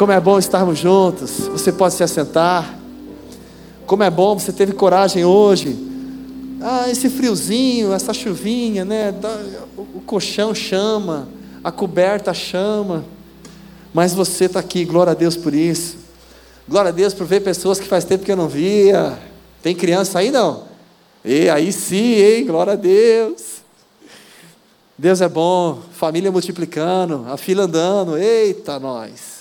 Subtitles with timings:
[0.00, 1.46] Como é bom estarmos juntos.
[1.48, 2.74] Você pode se assentar.
[3.84, 5.76] Como é bom você teve coragem hoje.
[6.58, 9.14] Ah, esse friozinho, essa chuvinha, né?
[9.76, 11.28] O colchão chama,
[11.62, 13.04] a coberta chama.
[13.92, 15.98] Mas você está aqui, glória a Deus por isso.
[16.66, 19.18] Glória a Deus por ver pessoas que faz tempo que eu não via.
[19.62, 20.64] Tem criança aí não?
[21.22, 22.46] E aí sim, hein?
[22.46, 23.60] Glória a Deus.
[24.96, 29.39] Deus é bom, família multiplicando, a fila andando, eita nós.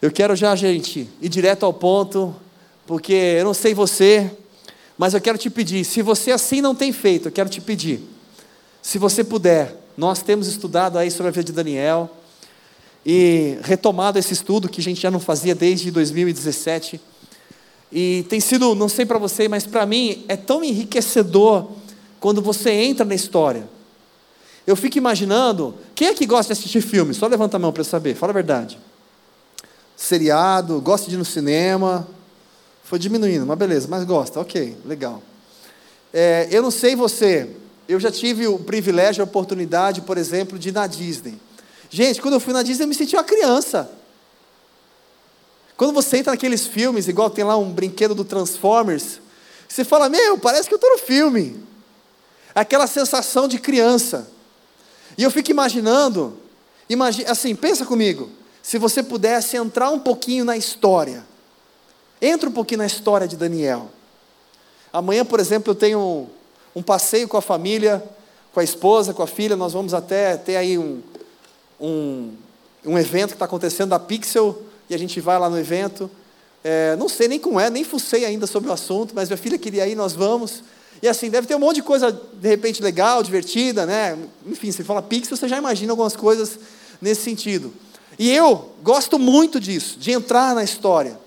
[0.00, 2.36] Eu quero já, gente, ir direto ao ponto,
[2.86, 4.30] porque eu não sei você,
[4.98, 8.00] mas eu quero te pedir, se você assim não tem feito, eu quero te pedir,
[8.82, 12.10] se você puder, nós temos estudado aí sobre a vida de Daniel,
[13.06, 17.00] e retomado esse estudo que a gente já não fazia desde 2017,
[17.90, 21.70] e tem sido, não sei para você, mas para mim é tão enriquecedor
[22.20, 23.66] quando você entra na história.
[24.66, 27.14] Eu fico imaginando, quem é que gosta de assistir filme?
[27.14, 28.78] Só levanta a mão para eu saber, fala a verdade.
[29.96, 32.06] Seriado, gosta de ir no cinema.
[32.84, 35.22] Foi diminuindo, mas beleza, mas gosta, ok, legal.
[36.12, 37.50] É, eu não sei você,
[37.88, 41.38] eu já tive o privilégio, a oportunidade, por exemplo, de ir na Disney.
[41.90, 43.90] Gente, quando eu fui na Disney, eu me senti uma criança.
[45.76, 49.20] Quando você entra naqueles filmes, igual tem lá um brinquedo do Transformers,
[49.68, 51.62] você fala, meu, parece que eu estou no filme.
[52.54, 54.30] Aquela sensação de criança.
[55.18, 56.38] E eu fico imaginando,
[56.88, 58.30] imagine, assim, pensa comigo,
[58.66, 61.24] se você pudesse entrar um pouquinho na história.
[62.20, 63.88] Entra um pouquinho na história de Daniel.
[64.92, 66.26] Amanhã, por exemplo, eu tenho um,
[66.74, 68.02] um passeio com a família,
[68.52, 71.00] com a esposa, com a filha, nós vamos até ter aí um,
[71.80, 72.34] um,
[72.84, 76.10] um evento que está acontecendo da Pixel, e a gente vai lá no evento.
[76.64, 79.56] É, não sei nem como é, nem fucei ainda sobre o assunto, mas minha filha
[79.56, 80.64] queria ir, nós vamos.
[81.00, 84.18] E assim, deve ter um monte de coisa, de repente, legal, divertida, né?
[84.44, 86.58] Enfim, você fala Pixel, você já imagina algumas coisas
[87.00, 87.72] nesse sentido.
[88.18, 91.18] E eu gosto muito disso, de entrar na história.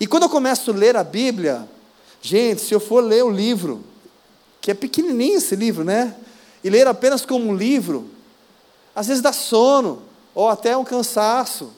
[0.00, 1.68] E quando eu começo a ler a Bíblia,
[2.22, 3.84] gente, se eu for ler o livro,
[4.60, 6.14] que é pequenininho esse livro, né?
[6.62, 8.08] E ler apenas como um livro,
[8.94, 10.02] às vezes dá sono,
[10.34, 11.72] ou até um cansaço.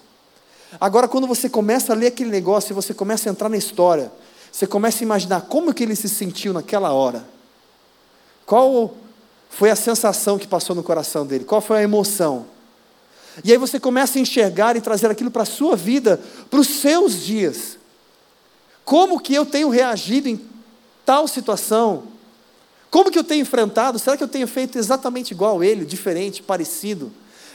[0.80, 4.12] Agora, quando você começa a ler aquele negócio e você começa a entrar na história,
[4.52, 7.26] você começa a imaginar como que ele se sentiu naquela hora.
[8.46, 8.94] Qual
[9.48, 11.44] foi a sensação que passou no coração dele?
[11.44, 12.46] Qual foi a emoção?
[13.44, 16.66] E aí você começa a enxergar e trazer aquilo para a sua vida, para os
[16.66, 17.78] seus dias.
[18.84, 20.40] Como que eu tenho reagido em
[21.04, 22.04] tal situação?
[22.90, 23.98] Como que eu tenho enfrentado?
[23.98, 27.12] Será que eu tenho feito exatamente igual a ele, diferente, parecido?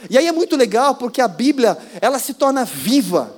[0.08, 3.34] E aí é muito legal porque a Bíblia, ela se torna viva.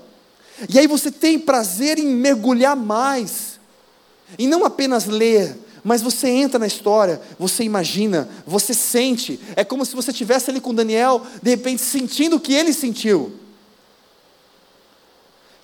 [0.68, 3.58] E aí você tem prazer em mergulhar mais,
[4.38, 5.56] em não apenas ler,
[5.88, 9.40] mas você entra na história, você imagina, você sente.
[9.56, 13.32] É como se você estivesse ali com Daniel, de repente sentindo o que ele sentiu.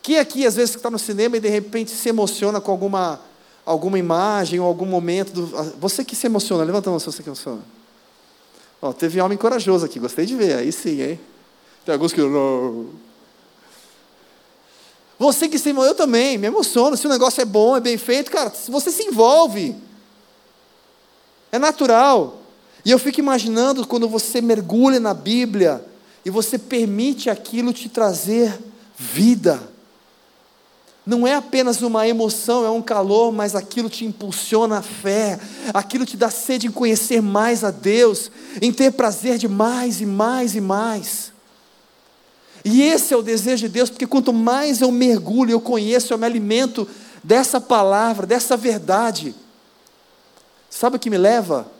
[0.03, 3.21] Quem aqui, às vezes, está no cinema e de repente se emociona com alguma,
[3.67, 5.31] alguma imagem ou algum momento.
[5.31, 5.47] Do,
[5.79, 7.61] você que se emociona, levanta a mão se você que emociona.
[8.81, 11.21] Ó, teve homem corajoso aqui, gostei de ver, aí sim, hein?
[11.85, 12.23] Tem alguns que.
[15.19, 16.97] Você que se emociona, eu também, me emociono.
[16.97, 19.85] Se o negócio é bom, é bem feito, cara, você se envolve.
[21.55, 22.41] É natural.
[22.85, 25.85] E eu fico imaginando quando você mergulha na Bíblia
[26.25, 28.59] e você permite aquilo te trazer
[28.99, 29.63] vida.
[31.07, 35.39] Não é apenas uma emoção, é um calor, mas aquilo te impulsiona a fé,
[35.73, 40.07] aquilo te dá sede em conhecer mais a Deus, em ter prazer de mais e
[40.07, 41.33] mais e mais.
[42.65, 46.19] E esse é o desejo de Deus, porque quanto mais eu mergulho, eu conheço, eu
[46.19, 46.89] me alimento
[47.23, 49.37] dessa palavra, dessa verdade,
[50.75, 51.71] Sabe o que me leva?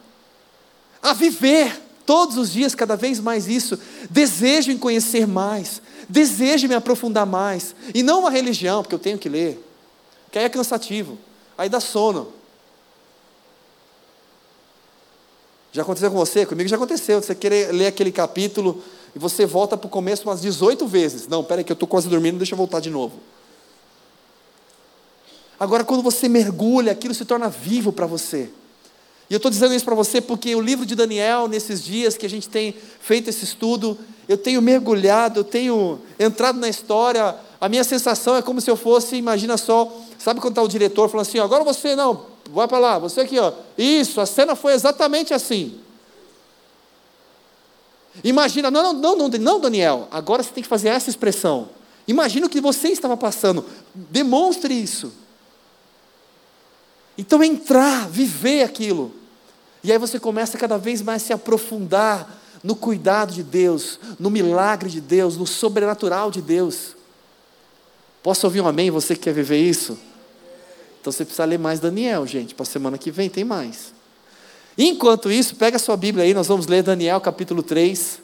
[1.03, 3.77] A viver todos os dias, cada vez mais isso.
[4.09, 7.75] Desejo em conhecer mais, desejo me aprofundar mais.
[7.93, 9.61] E não uma religião, porque eu tenho que ler,
[10.31, 11.19] que aí é cansativo,
[11.59, 12.33] aí dá sono.
[15.73, 16.47] Já aconteceu com você?
[16.47, 17.21] Comigo já aconteceu.
[17.21, 18.81] Você querer ler aquele capítulo
[19.13, 21.27] e você volta para o começo umas 18 vezes.
[21.27, 23.19] Não, peraí, que eu estou quase dormindo, deixa eu voltar de novo.
[25.59, 28.51] Agora, quando você mergulha, aquilo se torna vivo para você.
[29.29, 32.27] E eu estou dizendo isso para você porque o livro de Daniel, nesses dias que
[32.27, 33.99] a gente tem feito esse estudo,
[34.29, 37.35] eu tenho mergulhado, eu tenho entrado na história.
[37.61, 41.09] A minha sensação é como se eu fosse, imagina só, sabe quando está o diretor
[41.09, 43.53] falando assim, agora você não, vai para lá, você aqui, ó.
[43.79, 45.81] Isso, a cena foi exatamente assim.
[48.23, 51.71] Imagina, não, não, não, não, Daniel, agora você tem que fazer essa expressão.
[52.07, 53.65] Imagina o que você estava passando.
[53.95, 55.11] Demonstre isso.
[57.17, 59.15] Então entrar, viver aquilo.
[59.83, 64.31] E aí você começa cada vez mais a se aprofundar no cuidado de Deus, no
[64.31, 66.97] milagre de Deus, no sobrenatural de Deus.
[68.23, 68.91] Posso ouvir um amém?
[68.91, 69.99] Você que quer viver isso?
[70.99, 72.55] Então você precisa ler mais Daniel, gente.
[72.55, 73.93] Para a semana que vem tem mais.
[74.79, 78.21] Enquanto isso, pega a sua Bíblia aí, nós vamos ler Daniel capítulo 3.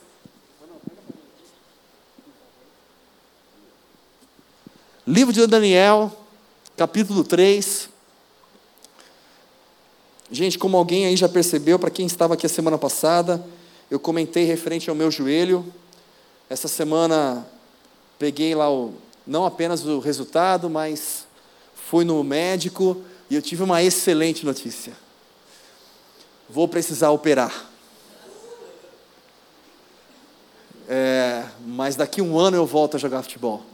[5.06, 6.10] Livro de Daniel,
[6.76, 7.90] capítulo 3.
[10.32, 13.44] Gente, como alguém aí já percebeu, para quem estava aqui a semana passada,
[13.90, 15.64] eu comentei referente ao meu joelho.
[16.48, 17.44] Essa semana
[18.16, 18.94] peguei lá o,
[19.26, 21.26] não apenas o resultado, mas
[21.74, 24.92] fui no médico e eu tive uma excelente notícia.
[26.48, 27.68] Vou precisar operar.
[30.88, 33.64] É, mas daqui um ano eu volto a jogar futebol.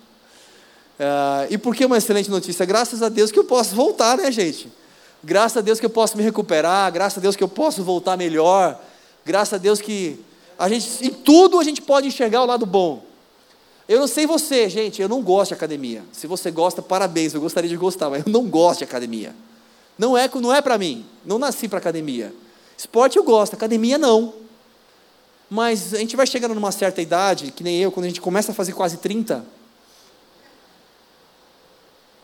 [0.99, 2.65] É, e por que uma excelente notícia?
[2.65, 4.73] Graças a Deus que eu posso voltar, né, gente?
[5.23, 8.17] Graças a Deus que eu posso me recuperar, graças a Deus que eu posso voltar
[8.17, 8.81] melhor,
[9.25, 10.21] graças a Deus que
[10.59, 13.05] a gente, em tudo a gente pode enxergar o lado bom.
[13.89, 16.03] Eu não sei você, gente, eu não gosto de academia.
[16.13, 19.35] Se você gosta, parabéns, eu gostaria de gostar, mas eu não gosto de academia.
[19.99, 22.35] Não é, não é para mim, não nasci para academia.
[22.77, 24.35] Esporte eu gosto, academia não.
[25.49, 28.51] Mas a gente vai chegando numa certa idade, que nem eu, quando a gente começa
[28.51, 29.45] a fazer quase 30.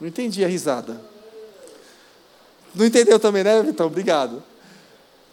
[0.00, 1.00] Não entendi a risada.
[2.74, 3.86] Não entendeu também, né, Vitão?
[3.86, 4.42] Obrigado.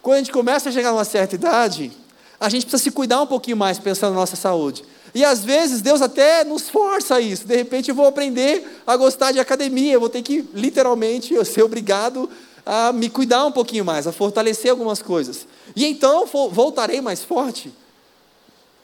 [0.02, 1.92] Quando a gente começa a chegar numa certa idade,
[2.40, 4.84] a gente precisa se cuidar um pouquinho mais pensando na nossa saúde.
[5.14, 7.48] E às vezes Deus até nos força a isso.
[7.48, 11.44] De repente eu vou aprender a gostar de academia, eu vou ter que literalmente eu
[11.44, 12.30] ser obrigado
[12.66, 15.48] a me cuidar um pouquinho mais, a fortalecer algumas coisas.
[15.76, 17.74] E então voltarei mais forte.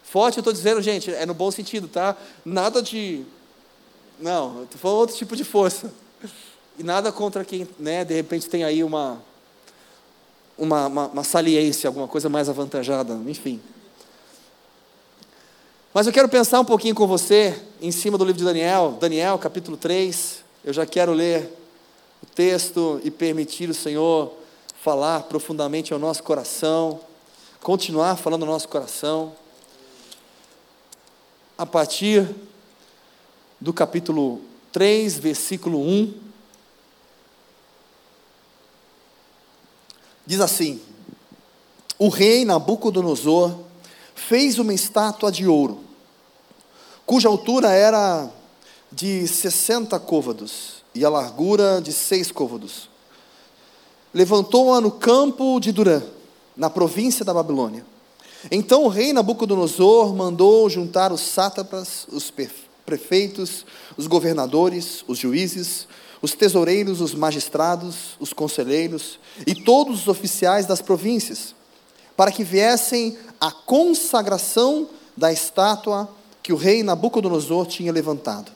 [0.04, 2.16] Forte, eu estou dizendo, gente, é no bom sentido, tá?
[2.44, 3.24] Nada de.
[4.20, 5.94] Não, falando outro tipo de força.
[6.78, 9.22] E nada contra quem, né, de repente tem aí uma,
[10.58, 13.62] uma, uma, uma saliência, alguma coisa mais avantajada, enfim.
[15.94, 19.38] Mas eu quero pensar um pouquinho com você em cima do livro de Daniel, Daniel
[19.40, 20.44] capítulo 3.
[20.66, 21.50] Eu já quero ler
[22.22, 24.34] o texto e permitir o Senhor
[24.82, 27.00] falar profundamente ao nosso coração,
[27.62, 29.32] continuar falando ao nosso coração.
[31.58, 32.28] A partir
[33.62, 34.42] do capítulo
[34.74, 36.25] 3, versículo 1.
[40.26, 40.80] Diz assim:
[42.00, 43.54] O rei Nabucodonosor
[44.14, 45.82] fez uma estátua de ouro,
[47.06, 48.30] cuja altura era
[48.92, 52.90] de 60 côvados e a largura de seis côvados.
[54.14, 56.02] Levantou-a no campo de Durã,
[56.56, 57.86] na província da Babilônia.
[58.50, 62.32] Então o rei Nabucodonosor mandou juntar os sátrapas, os
[62.86, 63.66] prefeitos,
[63.98, 65.88] os governadores, os juízes,
[66.22, 71.54] os tesoureiros, os magistrados, os conselheiros e todos os oficiais das províncias,
[72.16, 76.10] para que viessem à consagração da estátua
[76.42, 78.52] que o rei Nabucodonosor tinha levantado.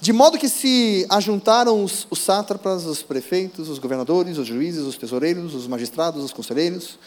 [0.00, 4.96] De modo que se ajuntaram os, os sátrapas, os prefeitos, os governadores, os juízes, os
[4.96, 6.98] tesoureiros, os magistrados, os conselheiros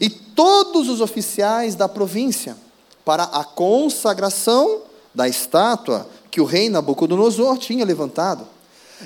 [0.00, 2.56] e todos os oficiais da província
[3.04, 4.82] para a consagração
[5.14, 8.46] da estátua que o rei Nabucodonosor tinha levantado.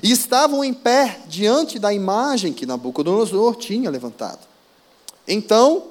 [0.03, 4.41] E estavam em pé diante da imagem que Nabucodonosor tinha levantado.
[5.27, 5.85] Então,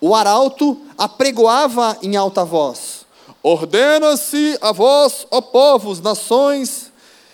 [0.00, 3.06] o arauto apregoava em alta voz:
[3.42, 6.92] Ordena-se a vós, ó povos, nações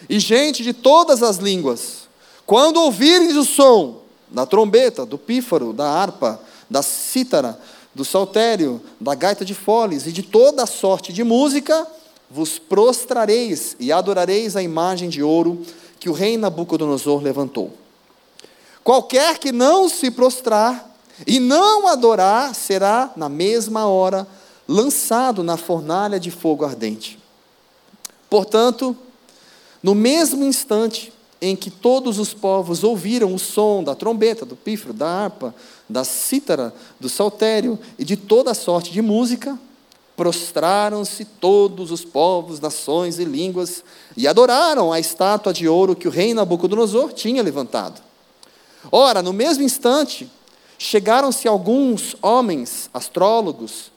[0.09, 2.09] e gente de todas as línguas,
[2.47, 7.59] quando ouvirdes o som da trombeta, do pífaro, da harpa, da cítara,
[7.95, 11.87] do saltério, da gaita de foles e de toda sorte de música,
[12.35, 15.63] vos prostrareis e adorareis a imagem de ouro
[16.01, 17.73] que o rei Nabucodonosor levantou.
[18.83, 24.27] Qualquer que não se prostrar e não adorar será, na mesma hora,
[24.67, 27.21] lançado na fornalha de fogo ardente.
[28.29, 28.97] Portanto,
[29.81, 34.93] no mesmo instante em que todos os povos ouviram o som da trombeta, do pífaro,
[34.93, 35.55] da harpa,
[35.89, 39.57] da cítara, do saltério e de toda sorte de música,
[40.17, 43.85] prostraram-se todos os povos, nações e línguas
[44.17, 48.01] e adoraram a estátua de ouro que o rei Nabucodonosor tinha levantado.
[48.93, 50.31] Ora, no mesmo instante,
[50.79, 53.91] chegaram-se alguns homens astrólogos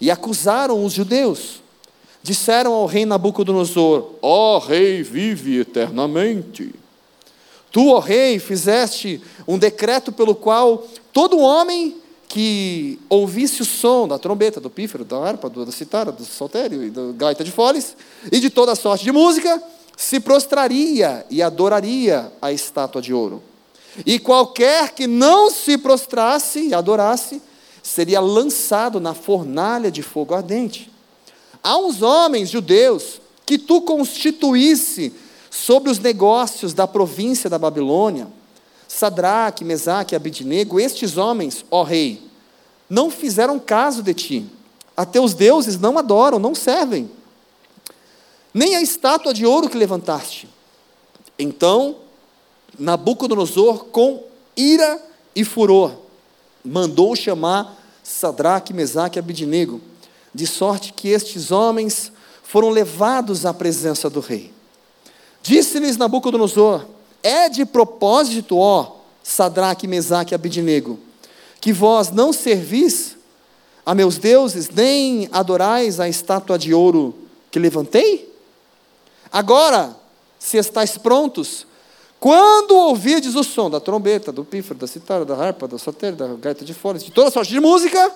[0.00, 1.62] e acusaram os judeus.
[2.22, 6.74] Disseram ao rei Nabucodonosor: Ó oh, rei, vive eternamente.
[7.70, 12.01] Tu, ó oh, rei, fizeste um decreto pelo qual todo homem
[12.32, 16.88] que ouvisse o som da trombeta, do pífaro, da harpa, da citara, do saltério e
[16.88, 17.94] da gaita de foles,
[18.32, 19.62] e de toda sorte de música,
[19.98, 23.42] se prostraria e adoraria a estátua de ouro.
[24.06, 27.42] E qualquer que não se prostrasse e adorasse,
[27.82, 30.90] seria lançado na fornalha de fogo ardente.
[31.62, 35.12] Há uns homens judeus que tu constituísse
[35.50, 38.26] sobre os negócios da província da Babilônia,
[39.02, 42.22] Sadraque, Mesaque e Abidnego, estes homens, ó rei,
[42.88, 44.46] não fizeram caso de ti.
[44.96, 47.10] A teus deuses não adoram, não servem.
[48.54, 50.48] Nem a estátua de ouro que levantaste.
[51.36, 51.96] Então,
[52.78, 54.22] Nabucodonosor, com
[54.56, 55.02] ira
[55.34, 55.92] e furor,
[56.64, 59.80] mandou chamar Sadraque, Mesaque e Abidnego,
[60.32, 62.12] de sorte que estes homens
[62.44, 64.52] foram levados à presença do rei.
[65.42, 66.86] Disse-lhes Nabucodonosor:
[67.22, 70.98] É de propósito, ó Sadraque, Mesaque e Abidnego,
[71.60, 73.16] que vós não servis
[73.84, 77.14] a meus deuses, nem adorais a estátua de ouro
[77.50, 78.32] que levantei?
[79.30, 79.96] Agora,
[80.38, 81.66] se estáis prontos,
[82.18, 86.28] quando ouvirdes o som da trombeta, do pífaro, da citara, da harpa, da soteira, da
[86.34, 88.12] gaita de fora, de toda sorte de música,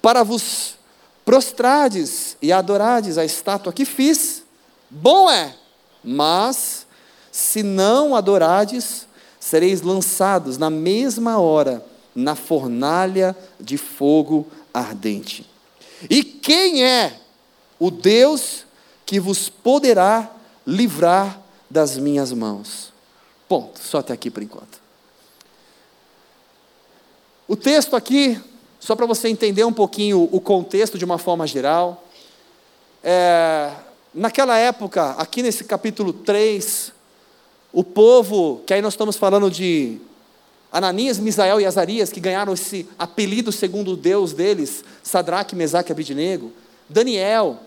[0.00, 0.74] para vos
[1.24, 4.42] prostrades e adorades a estátua que fiz,
[4.88, 5.54] bom é,
[6.02, 6.79] mas
[7.30, 9.06] se não adorades,
[9.38, 11.84] sereis lançados na mesma hora
[12.14, 15.48] na fornalha de fogo ardente.
[16.08, 17.20] E quem é
[17.78, 18.64] o Deus
[19.06, 20.30] que vos poderá
[20.66, 22.92] livrar das minhas mãos?
[23.48, 23.78] Ponto.
[23.80, 24.80] Só até aqui por enquanto.
[27.46, 28.40] O texto aqui,
[28.78, 32.04] só para você entender um pouquinho o contexto de uma forma geral.
[33.02, 33.72] É,
[34.14, 36.92] naquela época, aqui nesse capítulo 3,
[37.72, 39.98] o povo, que aí nós estamos falando de
[40.72, 45.92] Ananias, Misael e Azarias, que ganharam esse apelido segundo o Deus deles, Sadraque, Mesaque e
[45.92, 46.52] Abidnego,
[46.88, 47.58] Daniel,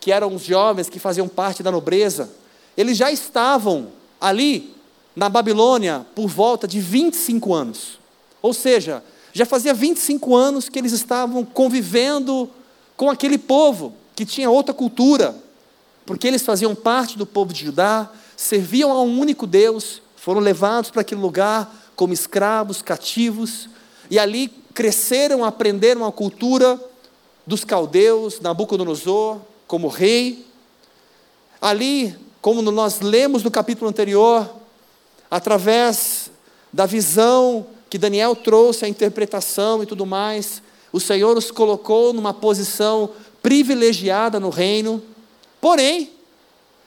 [0.00, 2.30] que eram os jovens que faziam parte da nobreza,
[2.76, 3.88] eles já estavam
[4.20, 4.74] ali
[5.14, 7.98] na Babilônia por volta de 25 anos.
[8.40, 9.02] Ou seja,
[9.32, 12.48] já fazia 25 anos que eles estavam convivendo
[12.96, 15.34] com aquele povo que tinha outra cultura,
[16.06, 20.90] porque eles faziam parte do povo de Judá, serviam a um único Deus, foram levados
[20.90, 23.68] para aquele lugar como escravos, cativos,
[24.10, 26.82] e ali cresceram, aprenderam a cultura
[27.46, 30.46] dos caldeus, Nabucodonosor como rei.
[31.60, 34.50] Ali, como nós lemos no capítulo anterior,
[35.30, 36.30] através
[36.72, 42.32] da visão que Daniel trouxe, a interpretação e tudo mais, o Senhor os colocou numa
[42.32, 43.10] posição
[43.42, 45.02] privilegiada no reino.
[45.60, 46.10] Porém,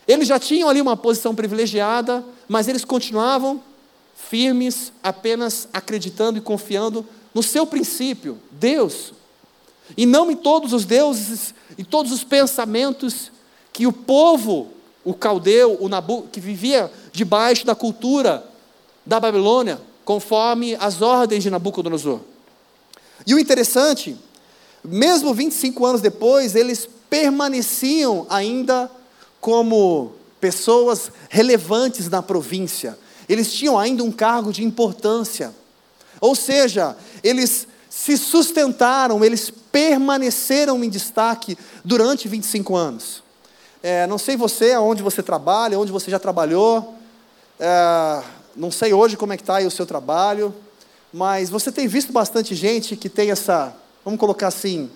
[0.08, 3.62] eles já tinham ali uma posição privilegiada, mas eles continuavam
[4.16, 9.14] firmes, apenas acreditando e confiando no seu princípio, Deus.
[9.98, 13.32] E não em todos os deuses e todos os pensamentos
[13.72, 14.70] que o povo
[15.04, 18.46] o caldeu, o Nabu, que vivia debaixo da cultura
[19.06, 22.22] da Babilônia, conforme as ordens de Nabucodonosor.
[23.28, 24.16] E o interessante,
[24.84, 28.90] mesmo 25 anos depois, eles permaneciam ainda
[29.44, 32.98] como pessoas relevantes na província.
[33.28, 35.54] Eles tinham ainda um cargo de importância.
[36.22, 43.22] Ou seja, eles se sustentaram, eles permaneceram em destaque durante 25 anos.
[43.84, 46.96] É, não sei você, aonde você trabalha, onde você já trabalhou.
[47.60, 48.24] É,
[48.56, 50.56] não sei hoje como é que está aí o seu trabalho.
[51.12, 54.90] Mas você tem visto bastante gente que tem essa, vamos colocar assim,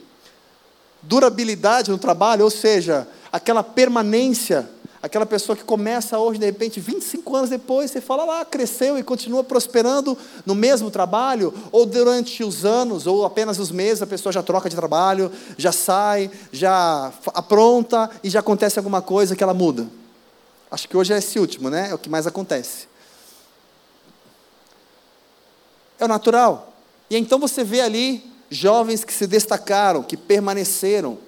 [1.01, 4.69] durabilidade no trabalho, ou seja, aquela permanência
[5.01, 9.03] Aquela pessoa que começa hoje, de repente, 25 anos depois, você fala lá, cresceu e
[9.03, 14.33] continua prosperando no mesmo trabalho, ou durante os anos, ou apenas os meses, a pessoa
[14.33, 19.53] já troca de trabalho, já sai, já apronta e já acontece alguma coisa que ela
[19.53, 19.87] muda.
[20.69, 21.91] Acho que hoje é esse último, né?
[21.91, 22.87] É o que mais acontece.
[25.99, 26.73] É o natural.
[27.09, 31.19] E então você vê ali jovens que se destacaram, que permaneceram,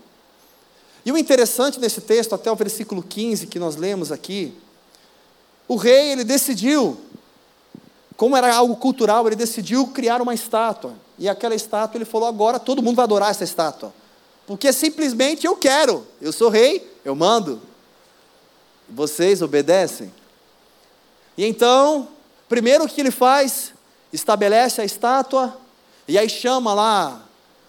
[1.06, 4.54] e o interessante nesse texto, até o versículo 15 que nós lemos aqui,
[5.68, 7.00] o rei, ele decidiu,
[8.18, 10.94] como era algo cultural, ele decidiu criar uma estátua.
[11.18, 13.94] E aquela estátua, ele falou: agora todo mundo vai adorar essa estátua.
[14.48, 16.08] Porque simplesmente eu quero.
[16.20, 17.62] Eu sou rei, eu mando.
[18.90, 20.12] Vocês obedecem.
[21.38, 22.08] E então,
[22.50, 23.74] primeiro o que ele faz?
[24.12, 25.56] Estabelece a estátua,
[26.08, 27.24] e aí chama lá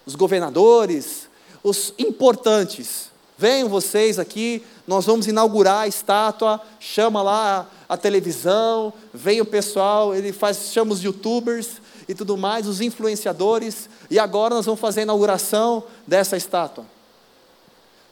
[0.07, 1.29] os governadores,
[1.63, 3.10] os importantes.
[3.41, 10.13] Venham vocês aqui, nós vamos inaugurar a estátua, chama lá a televisão, vem o pessoal,
[10.13, 14.99] ele faz, chama os youtubers e tudo mais, os influenciadores, e agora nós vamos fazer
[14.99, 16.85] a inauguração dessa estátua.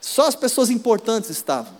[0.01, 1.73] Só as pessoas importantes estavam.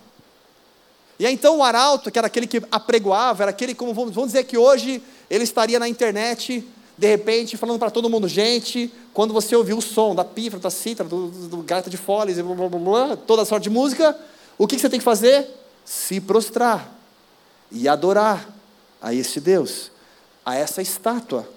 [1.18, 4.30] E aí, então o arauto, que era aquele que apregoava, era aquele, como vamos, vamos
[4.30, 6.64] dizer que hoje ele estaria na internet
[7.00, 10.68] de repente, falando para todo mundo, gente, quando você ouviu o som da pífara, da
[10.68, 14.14] cítara, do, do, do de foles, blá, blá, blá, toda sorte de música,
[14.58, 15.48] O que você tem que fazer?
[15.82, 16.94] Se prostrar
[17.72, 18.54] e adorar
[19.00, 19.90] a este Deus,
[20.44, 21.48] a essa estátua.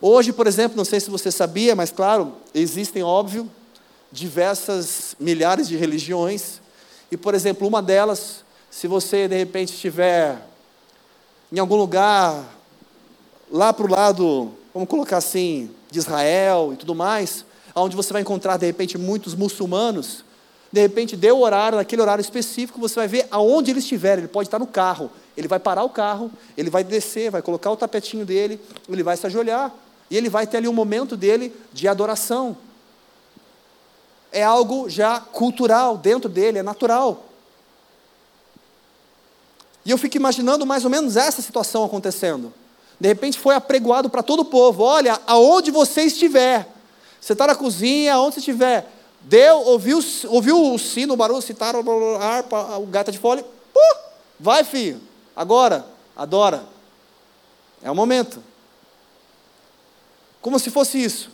[0.00, 3.50] Hoje, por exemplo, não sei se você sabia, mas claro, existem, óbvio,
[4.10, 6.62] diversas milhares de religiões,
[7.12, 10.40] e por exemplo, uma delas, se você de repente estiver
[11.52, 12.56] em algum lugar
[13.50, 18.22] lá para o lado, vamos colocar assim, de Israel e tudo mais, onde você vai
[18.22, 20.24] encontrar de repente muitos muçulmanos,
[20.70, 24.28] de repente dê o horário, naquele horário específico, você vai ver aonde ele estiver, ele
[24.28, 27.76] pode estar no carro, ele vai parar o carro, ele vai descer, vai colocar o
[27.76, 29.72] tapetinho dele, ele vai se ajoelhar,
[30.10, 32.56] e ele vai ter ali um momento dele de adoração.
[34.30, 37.24] É algo já cultural dentro dele, é natural.
[39.84, 42.52] E eu fico imaginando mais ou menos essa situação acontecendo.
[43.00, 46.68] De repente foi apregoado para todo o povo: olha, aonde você estiver,
[47.20, 48.90] você está na cozinha, aonde você estiver,
[49.20, 51.82] deu, ouviu, ouviu o sino, o barulho, citaram
[52.16, 53.96] a harpa, o gaita de fole, uh,
[54.38, 55.00] vai filho,
[55.34, 55.86] agora,
[56.16, 56.64] adora.
[57.82, 58.42] É o momento.
[60.40, 61.30] Como se fosse isso.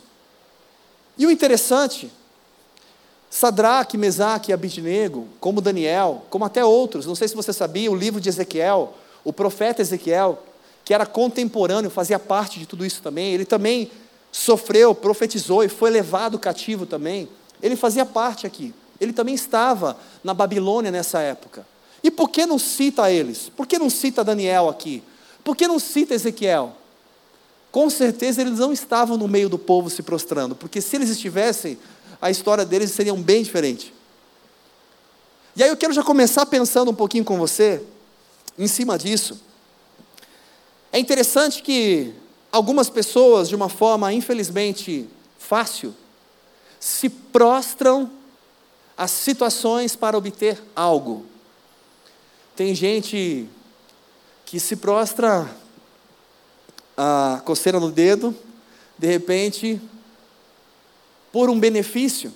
[1.17, 2.11] E o interessante,
[3.29, 7.95] Sadraque, Mesaque e Abidnego, como Daniel, como até outros, não sei se você sabia, o
[7.95, 8.93] livro de Ezequiel,
[9.23, 10.43] o profeta Ezequiel,
[10.85, 13.91] que era contemporâneo, fazia parte de tudo isso também, ele também
[14.31, 17.27] sofreu, profetizou e foi levado cativo também.
[17.61, 18.73] Ele fazia parte aqui.
[19.01, 21.65] Ele também estava na Babilônia nessa época.
[22.03, 23.49] E por que não cita eles?
[23.49, 25.01] Por que não cita Daniel aqui?
[25.43, 26.75] Por que não cita Ezequiel?
[27.71, 31.77] Com certeza eles não estavam no meio do povo se prostrando, porque se eles estivessem,
[32.21, 33.93] a história deles seria bem diferente.
[35.55, 37.81] E aí eu quero já começar pensando um pouquinho com você,
[38.57, 39.39] em cima disso.
[40.95, 42.13] É interessante que
[42.49, 45.05] algumas pessoas, de uma forma infelizmente
[45.37, 45.93] fácil,
[46.79, 48.09] se prostram
[48.95, 51.25] às situações para obter algo.
[52.55, 53.45] Tem gente
[54.45, 55.53] que se prostra
[56.95, 58.33] a coceira no dedo,
[58.97, 59.81] de repente,
[61.29, 62.31] por um benefício.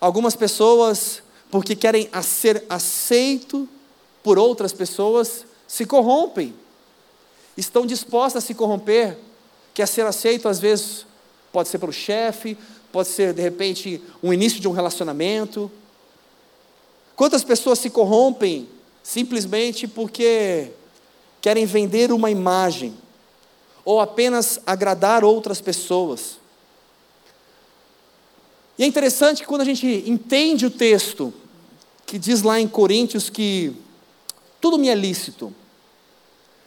[0.00, 1.20] Algumas pessoas,
[1.50, 3.68] porque querem ser aceito
[4.22, 6.62] por outras pessoas, se corrompem
[7.56, 9.16] estão dispostas a se corromper,
[9.72, 11.06] quer ser aceito, às vezes,
[11.52, 12.56] pode ser pelo chefe,
[12.90, 15.70] pode ser, de repente, um início de um relacionamento.
[17.16, 18.68] Quantas pessoas se corrompem
[19.02, 20.70] simplesmente porque
[21.40, 22.94] querem vender uma imagem,
[23.84, 26.38] ou apenas agradar outras pessoas?
[28.78, 31.32] E é interessante que quando a gente entende o texto,
[32.06, 33.74] que diz lá em Coríntios que
[34.60, 35.54] tudo me é lícito,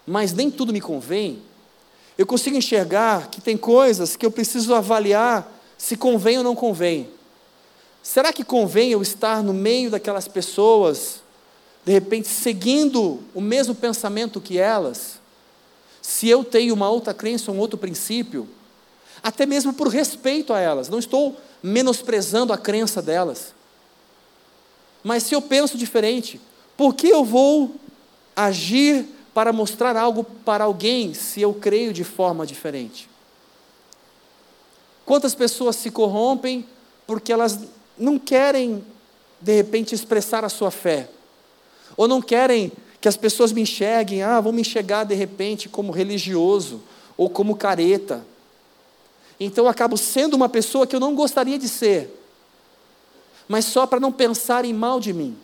[0.07, 1.41] mas nem tudo me convém,
[2.17, 7.09] eu consigo enxergar que tem coisas que eu preciso avaliar se convém ou não convém.
[8.01, 11.21] Será que convém eu estar no meio daquelas pessoas,
[11.85, 15.19] de repente seguindo o mesmo pensamento que elas?
[16.01, 18.47] Se eu tenho uma outra crença, um outro princípio,
[19.21, 23.53] até mesmo por respeito a elas, não estou menosprezando a crença delas.
[25.03, 26.39] Mas se eu penso diferente,
[26.77, 27.75] por que eu vou
[28.35, 29.05] agir
[29.37, 33.07] para mostrar algo para alguém se eu creio de forma diferente?
[35.05, 36.65] Quantas pessoas se corrompem
[37.05, 37.59] porque elas
[37.95, 38.83] não querem,
[39.39, 41.07] de repente, expressar a sua fé?
[41.95, 45.91] Ou não querem que as pessoas me enxerguem, ah, vão me enxergar de repente como
[45.91, 46.81] religioso
[47.15, 48.25] ou como careta.
[49.39, 52.09] Então eu acabo sendo uma pessoa que eu não gostaria de ser,
[53.47, 55.37] mas só para não pensarem mal de mim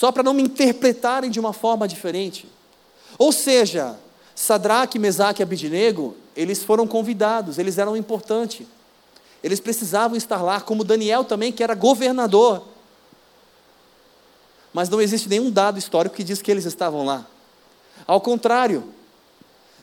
[0.00, 2.48] só para não me interpretarem de uma forma diferente.
[3.18, 4.00] Ou seja,
[4.34, 8.66] Sadraque, Mesaque e Abidinego, eles foram convidados, eles eram importantes.
[9.44, 12.62] Eles precisavam estar lá, como Daniel também, que era governador.
[14.72, 17.26] Mas não existe nenhum dado histórico que diz que eles estavam lá.
[18.06, 18.84] Ao contrário,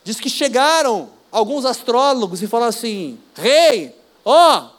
[0.04, 4.70] diz que chegaram alguns astrólogos e falaram assim: Rei, ó,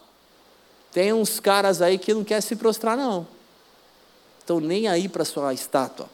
[0.90, 3.38] tem uns caras aí que não querem se prostrar, não
[4.49, 6.09] estão nem aí para a sua estátua,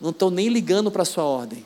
[0.00, 1.64] não estão nem ligando para a sua ordem,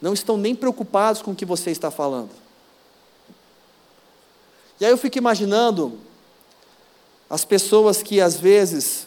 [0.00, 2.30] não estão nem preocupados com o que você está falando.
[4.80, 5.98] E aí eu fico imaginando
[7.28, 9.06] as pessoas que às vezes,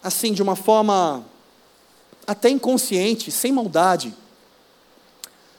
[0.00, 1.26] assim, de uma forma
[2.24, 4.14] até inconsciente, sem maldade,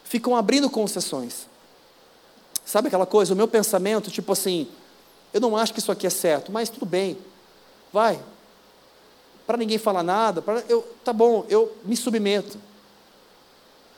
[0.06, 1.46] ficam abrindo concessões.
[2.66, 3.34] Sabe aquela coisa?
[3.34, 4.70] O meu pensamento, tipo assim,
[5.34, 7.18] eu não acho que isso aqui é certo, mas tudo bem.
[7.92, 8.20] Vai.
[9.46, 12.58] Para ninguém falar nada, pra, eu, tá bom, eu me submeto.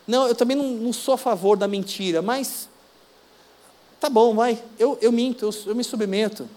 [0.07, 2.67] Não, eu também não, não sou a favor da mentira, mas
[3.99, 6.49] tá bom, vai, eu, eu minto, eu, eu me submeto.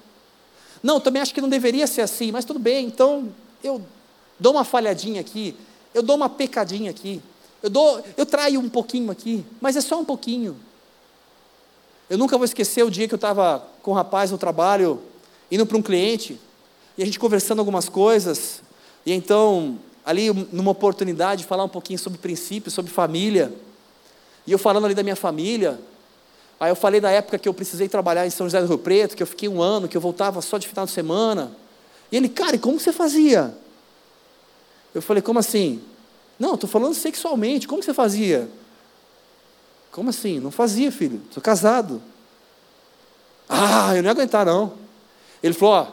[0.82, 3.32] Não, também acho que não deveria ser assim, mas tudo bem, então
[3.62, 3.82] eu
[4.38, 5.54] dou uma falhadinha aqui,
[5.92, 7.22] eu dou uma pecadinha aqui,
[7.62, 10.56] eu, dou, eu traio um pouquinho aqui, mas é só um pouquinho.
[12.12, 15.00] Eu nunca vou esquecer o dia que eu estava com um rapaz no trabalho,
[15.50, 16.38] indo para um cliente,
[16.98, 18.60] e a gente conversando algumas coisas,
[19.06, 23.50] e então, ali numa oportunidade de falar um pouquinho sobre princípios, sobre família,
[24.46, 25.80] e eu falando ali da minha família,
[26.60, 29.16] Aí eu falei da época que eu precisei trabalhar em São José do Rio Preto,
[29.16, 31.50] que eu fiquei um ano, que eu voltava só de final de semana.
[32.12, 33.54] E ele, cara, e como você fazia?
[34.94, 35.80] Eu falei, como assim?
[36.38, 38.48] Não, estou falando sexualmente, como você fazia?
[39.92, 40.40] Como assim?
[40.40, 42.02] Não fazia, filho, estou casado.
[43.48, 44.72] Ah, eu não ia aguentar, não.
[45.42, 45.86] Ele falou, ó,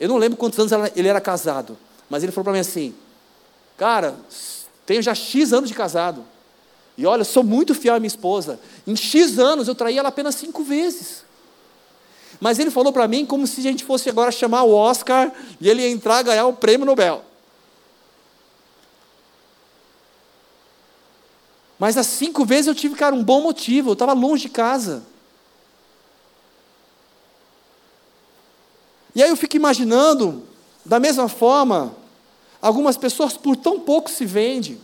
[0.00, 1.78] eu não lembro quantos anos ele era casado,
[2.10, 2.94] mas ele falou para mim assim,
[3.76, 4.16] cara,
[4.84, 6.24] tenho já X anos de casado.
[6.98, 8.58] E olha, sou muito fiel à minha esposa.
[8.86, 11.24] Em X anos eu traí ela apenas cinco vezes.
[12.40, 15.30] Mas ele falou para mim como se a gente fosse agora chamar o Oscar
[15.60, 17.22] e ele entrar ganhar o prêmio Nobel.
[21.78, 23.90] Mas as cinco vezes eu tive, cara, um bom motivo.
[23.90, 25.02] Eu estava longe de casa.
[29.14, 30.42] E aí eu fico imaginando,
[30.84, 31.94] da mesma forma,
[32.60, 34.80] algumas pessoas por tão pouco se vendem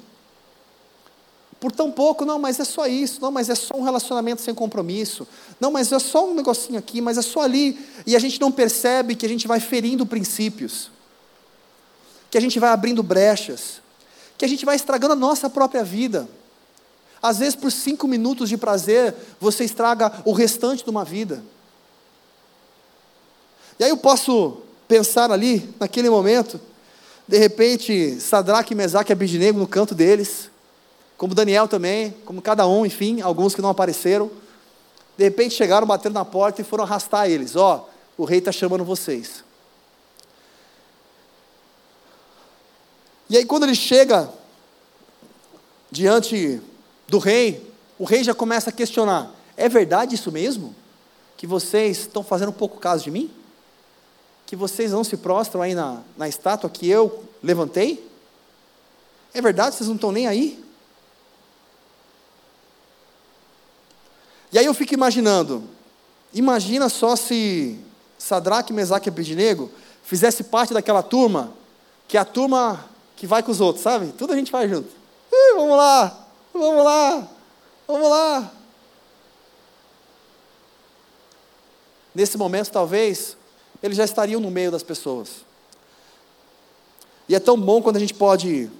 [1.62, 4.52] por tão pouco, não, mas é só isso, não, mas é só um relacionamento sem
[4.52, 5.28] compromisso,
[5.60, 8.50] não, mas é só um negocinho aqui, mas é só ali, e a gente não
[8.50, 10.90] percebe que a gente vai ferindo princípios,
[12.28, 13.80] que a gente vai abrindo brechas,
[14.36, 16.28] que a gente vai estragando a nossa própria vida.
[17.22, 21.42] Às vezes, por cinco minutos de prazer, você estraga o restante de uma vida.
[23.78, 24.58] E aí eu posso
[24.88, 26.60] pensar ali, naquele momento,
[27.26, 30.50] de repente, Sadraque, Mesaque e Abidinego no canto deles,
[31.16, 34.28] como Daniel também, como cada um, enfim, alguns que não apareceram.
[35.16, 37.54] De repente chegaram, bateram na porta e foram arrastar eles.
[37.54, 37.86] Ó,
[38.18, 39.44] oh, o rei está chamando vocês.
[43.30, 44.28] E aí quando ele chega
[45.90, 46.60] diante
[47.12, 50.74] do rei, o rei já começa a questionar: é verdade isso mesmo?
[51.36, 53.30] Que vocês estão fazendo pouco caso de mim?
[54.46, 58.10] Que vocês não se prostram aí na, na estátua que eu levantei?
[59.34, 60.64] É verdade, vocês não estão nem aí?
[64.50, 65.64] E aí eu fico imaginando,
[66.32, 67.78] imagina só se
[68.18, 69.70] Sadraque, Mesaque e Abednego
[70.02, 71.52] fizesse parte daquela turma,
[72.08, 74.12] que é a turma que vai com os outros, sabe?
[74.12, 74.88] Tudo a gente vai junto.
[75.30, 76.21] Ih, vamos lá,
[76.52, 77.28] vamos lá,
[77.86, 78.52] vamos lá.
[82.14, 83.36] Nesse momento, talvez,
[83.82, 85.44] eles já estariam no meio das pessoas.
[87.28, 88.70] E é tão bom quando a gente pode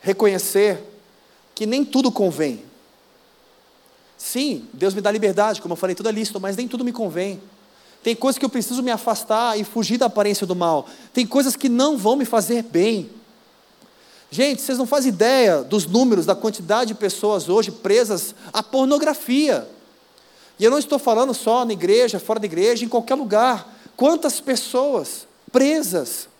[0.00, 0.82] reconhecer
[1.54, 2.64] que nem tudo convém.
[4.18, 6.92] Sim, Deus me dá liberdade, como eu falei, tudo é lícito, mas nem tudo me
[6.92, 7.40] convém.
[8.02, 10.88] Tem coisas que eu preciso me afastar e fugir da aparência do mal.
[11.12, 13.10] Tem coisas que não vão me fazer bem.
[14.32, 19.68] Gente, vocês não fazem ideia dos números, da quantidade de pessoas hoje presas à pornografia.
[20.58, 23.70] E eu não estou falando só na igreja, fora da igreja, em qualquer lugar.
[23.94, 26.30] Quantas pessoas presas?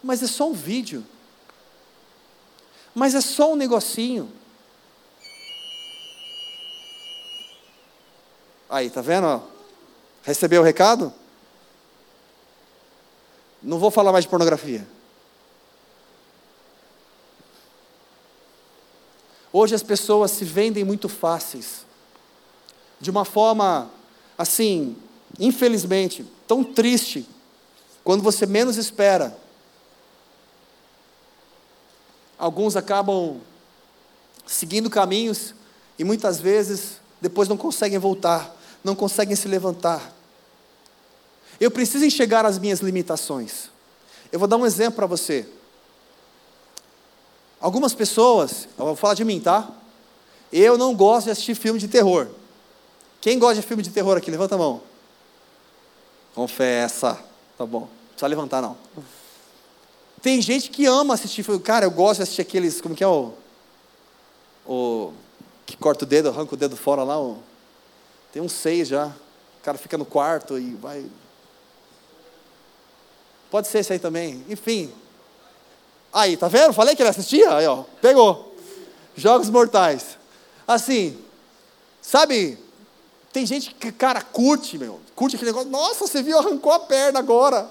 [0.00, 1.04] Mas é só um vídeo.
[2.94, 4.30] Mas é só um negocinho.
[8.70, 9.42] Aí, tá vendo?
[10.22, 11.12] Recebeu o recado?
[13.60, 14.86] Não vou falar mais de pornografia.
[19.52, 21.86] Hoje as pessoas se vendem muito fáceis,
[23.00, 23.90] de uma forma,
[24.36, 24.96] assim,
[25.38, 27.26] infelizmente, tão triste,
[28.04, 29.36] quando você menos espera.
[32.38, 33.40] Alguns acabam
[34.46, 35.54] seguindo caminhos
[35.98, 40.14] e muitas vezes depois não conseguem voltar não conseguem se levantar.
[41.60, 43.70] Eu preciso enxergar as minhas limitações.
[44.30, 45.46] Eu vou dar um exemplo para você.
[47.60, 49.68] Algumas pessoas, eu vou falar de mim, tá?
[50.52, 52.28] Eu não gosto de assistir filme de terror.
[53.20, 54.30] Quem gosta de filme de terror aqui?
[54.30, 54.80] Levanta a mão.
[56.34, 57.18] Confessa.
[57.56, 57.80] Tá bom.
[57.80, 58.76] Não precisa levantar, não.
[60.22, 61.60] Tem gente que ama assistir filme.
[61.60, 62.80] Cara, eu gosto de assistir aqueles.
[62.80, 63.32] Como que é o.
[64.66, 65.12] O.
[65.66, 67.20] Que corta o dedo, arranca o dedo fora lá.
[67.20, 67.38] O,
[68.32, 69.06] tem uns seis já.
[69.06, 71.04] O cara fica no quarto e vai.
[73.50, 74.44] Pode ser esse aí também.
[74.48, 74.92] Enfim.
[76.12, 76.72] Aí, tá vendo?
[76.72, 77.54] Falei que ele assistia?
[77.54, 77.84] Aí, ó.
[78.00, 78.54] Pegou.
[79.16, 80.18] Jogos Mortais.
[80.66, 81.18] Assim.
[82.00, 82.58] Sabe?
[83.32, 85.00] Tem gente que, cara, curte, meu.
[85.14, 85.70] Curte aquele negócio.
[85.70, 87.68] Nossa, você viu, arrancou a perna agora.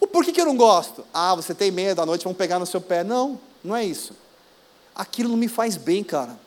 [0.00, 1.04] O por que, eu não gosto?
[1.12, 3.02] Ah, você tem medo, à noite vão pegar no seu pé.
[3.02, 4.14] Não, não é isso.
[4.94, 6.38] Aquilo não me faz bem, cara.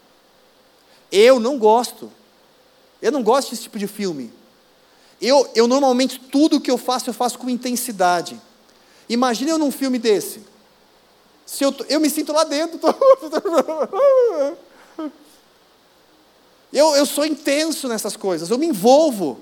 [1.11, 2.11] Eu não gosto.
[3.01, 4.31] Eu não gosto desse tipo de filme.
[5.21, 8.39] Eu, eu normalmente tudo que eu faço, eu faço com intensidade.
[9.07, 10.43] Imagine eu num filme desse.
[11.49, 12.79] Se eu, eu me sinto lá dentro.
[16.71, 19.39] Eu, eu sou intenso nessas coisas, eu me envolvo.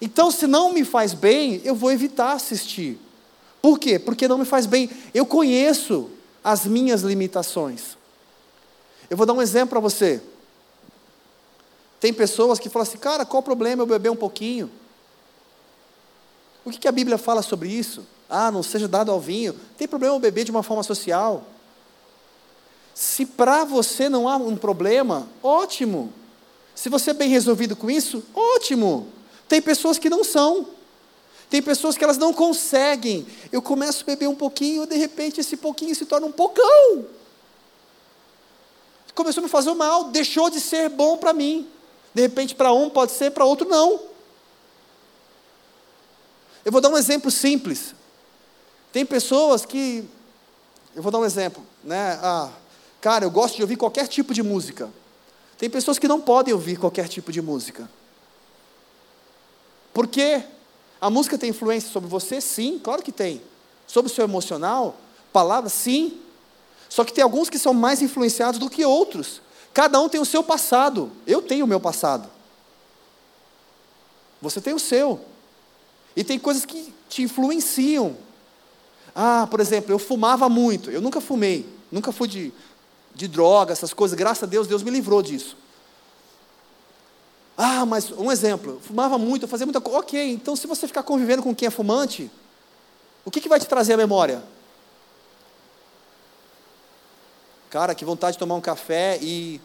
[0.00, 3.00] Então, se não me faz bem, eu vou evitar assistir.
[3.60, 3.98] Por quê?
[3.98, 4.88] Porque não me faz bem.
[5.12, 6.08] Eu conheço
[6.44, 7.98] as minhas limitações.
[9.10, 10.22] Eu vou dar um exemplo para você.
[11.98, 14.70] Tem pessoas que falam assim, cara, qual o problema eu beber um pouquinho?
[16.64, 18.06] O que, que a Bíblia fala sobre isso?
[18.34, 19.54] Ah, não seja dado ao vinho.
[19.76, 21.44] Tem problema beber de uma forma social?
[22.94, 26.10] Se para você não há um problema, ótimo.
[26.74, 29.06] Se você é bem resolvido com isso, ótimo.
[29.46, 30.66] Tem pessoas que não são.
[31.50, 33.26] Tem pessoas que elas não conseguem.
[33.52, 37.04] Eu começo a beber um pouquinho, de repente esse pouquinho se torna um pocão.
[39.14, 41.68] Começou a me fazer mal, deixou de ser bom para mim.
[42.14, 44.00] De repente, para um pode ser, para outro não.
[46.64, 47.94] Eu vou dar um exemplo simples.
[48.92, 50.04] Tem pessoas que.
[50.94, 51.64] Eu vou dar um exemplo.
[51.82, 52.18] Né?
[52.22, 52.50] Ah,
[53.00, 54.90] cara, eu gosto de ouvir qualquer tipo de música.
[55.56, 57.88] Tem pessoas que não podem ouvir qualquer tipo de música.
[59.94, 60.42] Por quê?
[61.00, 62.40] A música tem influência sobre você?
[62.40, 63.42] Sim, claro que tem.
[63.86, 64.96] Sobre o seu emocional?
[65.32, 65.72] Palavras?
[65.72, 66.20] Sim.
[66.88, 69.40] Só que tem alguns que são mais influenciados do que outros.
[69.72, 71.10] Cada um tem o seu passado.
[71.26, 72.28] Eu tenho o meu passado.
[74.40, 75.20] Você tem o seu.
[76.14, 78.16] E tem coisas que te influenciam.
[79.14, 80.90] Ah, por exemplo, eu fumava muito.
[80.90, 81.66] Eu nunca fumei.
[81.90, 82.52] Nunca fui de
[83.14, 85.56] de droga, essas coisas, graças a Deus, Deus me livrou disso.
[87.56, 90.00] Ah, mas um exemplo, fumava muito, eu fazia muita coisa.
[90.00, 92.30] Ok, então se você ficar convivendo com quem é fumante,
[93.24, 94.42] o que, que vai te trazer a memória?
[97.68, 99.60] Cara, que vontade de tomar um café e.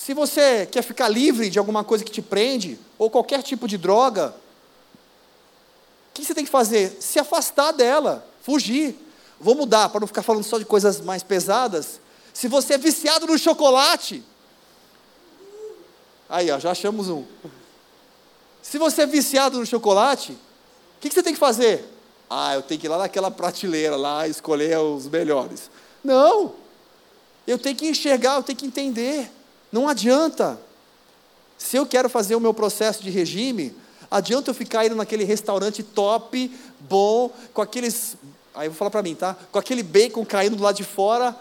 [0.00, 3.76] Se você quer ficar livre de alguma coisa que te prende, ou qualquer tipo de
[3.76, 4.34] droga,
[6.14, 6.96] que você tem que fazer?
[7.00, 8.96] Se afastar dela, fugir.
[9.38, 12.00] Vou mudar, para não ficar falando só de coisas mais pesadas.
[12.32, 14.24] Se você é viciado no chocolate,
[16.30, 17.22] aí ó, já achamos um.
[18.62, 21.84] Se você é viciado no chocolate, o que, que você tem que fazer?
[22.30, 25.70] Ah, eu tenho que ir lá naquela prateleira lá escolher os melhores.
[26.02, 26.54] Não,
[27.46, 29.30] eu tenho que enxergar, eu tenho que entender.
[29.70, 30.60] Não adianta.
[31.58, 33.74] Se eu quero fazer o meu processo de regime,
[34.10, 38.16] Adianta eu ficar indo naquele restaurante top, bom, com aqueles.
[38.52, 39.36] Aí eu vou falar para mim, tá?
[39.52, 41.36] Com aquele bacon caindo do lado de fora,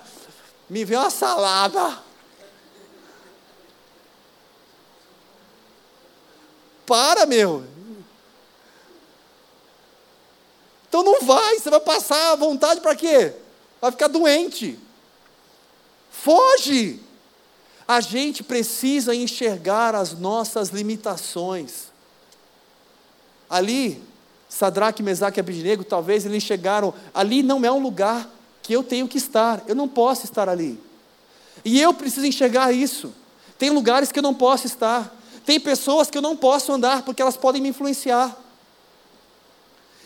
[0.70, 1.98] me vê uma salada.
[6.86, 7.64] Para, meu.
[10.88, 13.34] Então não vai, você vai passar a vontade para quê?
[13.82, 14.78] Vai ficar doente.
[16.12, 17.00] Foge.
[17.90, 21.86] A gente precisa enxergar as nossas limitações.
[23.50, 24.00] Ali,
[24.48, 28.30] Sadraque, Mesaque e Abidinego, talvez eles chegaram, ali não é um lugar
[28.62, 30.80] que eu tenho que estar, eu não posso estar ali.
[31.66, 33.12] E eu preciso enxergar isso.
[33.58, 35.12] Tem lugares que eu não posso estar,
[35.44, 38.38] tem pessoas que eu não posso andar porque elas podem me influenciar.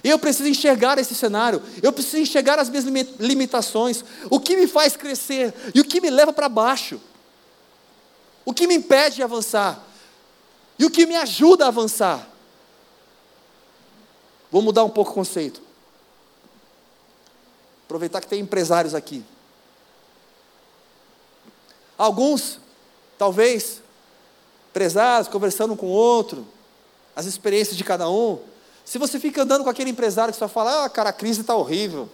[0.01, 2.85] Eu preciso enxergar esse cenário, eu preciso enxergar as minhas
[3.19, 7.01] limitações, o que me faz crescer e o que me leva para baixo,
[8.45, 9.83] o que me impede de avançar
[10.77, 12.27] e o que me ajuda a avançar.
[14.51, 15.61] Vou mudar um pouco o conceito.
[17.85, 19.23] Aproveitar que tem empresários aqui.
[21.97, 22.59] Alguns,
[23.17, 23.81] talvez,
[24.69, 26.45] empresários conversando com outro,
[27.15, 28.39] as experiências de cada um.
[28.83, 31.55] Se você fica andando com aquele empresário que só fala, ah, cara, a crise está
[31.55, 32.09] horrível,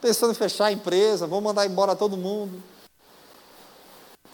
[0.00, 2.62] pensando em fechar a empresa, vou mandar embora todo mundo.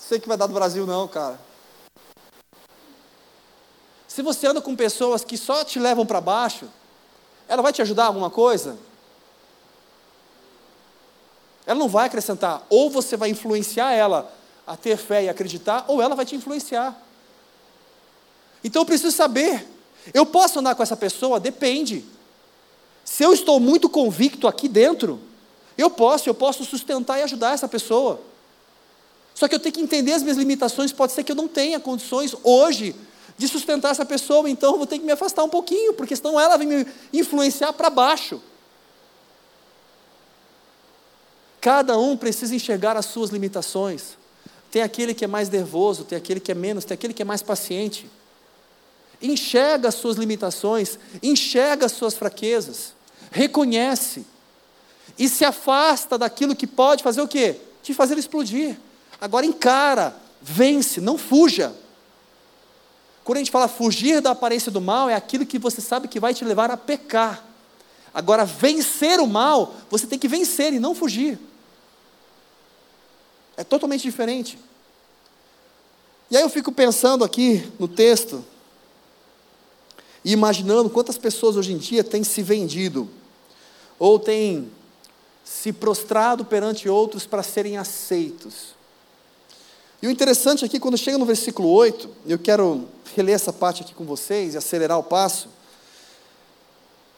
[0.06, 1.40] Sei que vai dar do Brasil, não, cara.
[4.06, 6.68] Se você anda com pessoas que só te levam para baixo,
[7.48, 8.76] ela vai te ajudar alguma coisa?
[11.64, 12.62] Ela não vai acrescentar.
[12.68, 14.30] Ou você vai influenciar ela
[14.66, 16.94] a ter fé e acreditar, ou ela vai te influenciar.
[18.62, 19.66] Então eu preciso saber.
[20.12, 21.40] Eu posso andar com essa pessoa?
[21.40, 22.04] Depende.
[23.06, 25.18] Se eu estou muito convicto aqui dentro,
[25.78, 28.33] eu posso, eu posso sustentar e ajudar essa pessoa.
[29.34, 31.80] Só que eu tenho que entender as minhas limitações, pode ser que eu não tenha
[31.80, 32.94] condições hoje
[33.36, 36.38] de sustentar essa pessoa, então eu vou ter que me afastar um pouquinho, porque senão
[36.38, 38.40] ela vai me influenciar para baixo.
[41.60, 44.16] Cada um precisa enxergar as suas limitações.
[44.70, 47.24] Tem aquele que é mais nervoso, tem aquele que é menos, tem aquele que é
[47.24, 48.08] mais paciente.
[49.20, 52.92] Enxerga as suas limitações, enxerga as suas fraquezas,
[53.30, 54.26] reconhece
[55.18, 57.56] e se afasta daquilo que pode fazer o quê?
[57.82, 58.76] Te fazer explodir.
[59.24, 61.74] Agora encara, Vence, não fuja.
[63.24, 66.20] Quando a gente fala fugir da aparência do mal, é aquilo que você sabe que
[66.20, 67.42] vai te levar a pecar.
[68.12, 71.38] Agora, vencer o mal, você tem que vencer e não fugir.
[73.56, 74.58] É totalmente diferente.
[76.30, 78.44] E aí eu fico pensando aqui no texto,
[80.22, 83.08] e imaginando quantas pessoas hoje em dia têm se vendido,
[83.98, 84.70] ou têm
[85.42, 88.74] se prostrado perante outros para serem aceitos.
[90.04, 92.86] E o interessante aqui, quando chega no versículo 8, eu quero
[93.16, 95.48] reler essa parte aqui com vocês e acelerar o passo.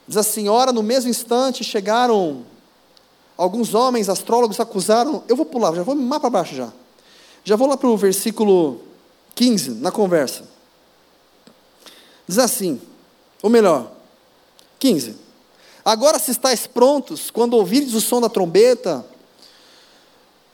[0.07, 2.44] Diz assim: Ora, no mesmo instante chegaram
[3.37, 5.25] alguns homens astrólogos, acusaram.
[5.27, 6.72] Eu vou pular, já vou mais para baixo já.
[7.42, 8.81] Já vou lá para o versículo
[9.35, 10.44] 15, na conversa.
[12.25, 12.81] Diz assim,
[13.42, 13.90] ou melhor,
[14.79, 15.16] 15.
[15.85, 19.05] Agora, se estáis prontos, quando ouvirdes o som da trombeta,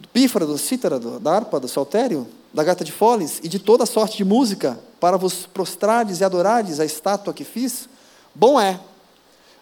[0.02, 3.86] do pífaro, do cítara, da harpa, do saltério, da gata de foles e de toda
[3.86, 7.88] sorte de música, para vos prostrardes e adorardes a estátua que fiz,
[8.34, 8.80] bom é.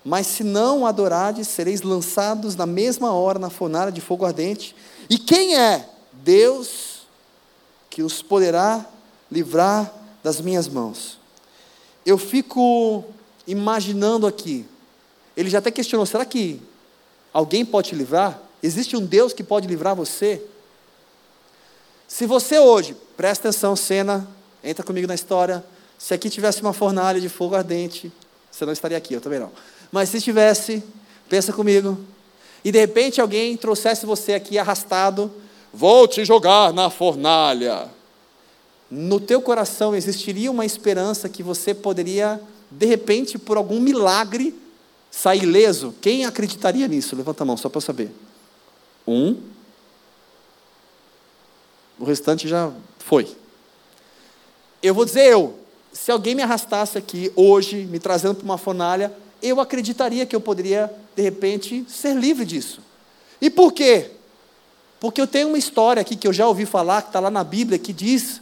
[0.02, 4.74] Mas se não adorardes, sereis lançados na mesma hora na fornalha de fogo ardente.
[5.10, 5.86] E quem é?
[6.10, 7.02] Deus
[7.90, 8.86] que os poderá
[9.30, 11.18] livrar das minhas mãos.
[12.04, 13.04] Eu fico
[13.46, 14.64] imaginando aqui.
[15.36, 16.62] Ele já até questionou: será que
[17.30, 18.40] alguém pode te livrar?
[18.62, 20.42] Existe um Deus que pode livrar você?
[22.06, 24.28] Se você hoje, presta atenção, cena,
[24.62, 25.64] entra comigo na história.
[25.98, 28.12] Se aqui tivesse uma fornalha de fogo ardente,
[28.50, 29.52] você não estaria aqui, eu também não.
[29.92, 30.82] Mas se tivesse,
[31.28, 31.98] pensa comigo,
[32.64, 35.30] e de repente alguém trouxesse você aqui arrastado,
[35.72, 37.88] vou te jogar na fornalha.
[38.90, 44.54] No teu coração existiria uma esperança que você poderia, de repente, por algum milagre,
[45.10, 45.94] sair ileso?
[46.00, 47.14] Quem acreditaria nisso?
[47.14, 48.10] Levanta a mão, só para eu saber.
[49.06, 49.36] Um,
[51.98, 53.36] o restante já foi.
[54.82, 55.58] Eu vou dizer eu.
[55.92, 60.40] Se alguém me arrastasse aqui hoje, me trazendo para uma fornalha, eu acreditaria que eu
[60.40, 62.80] poderia, de repente, ser livre disso.
[63.40, 64.12] E por quê?
[65.00, 67.42] Porque eu tenho uma história aqui que eu já ouvi falar, que está lá na
[67.42, 68.40] Bíblia, que diz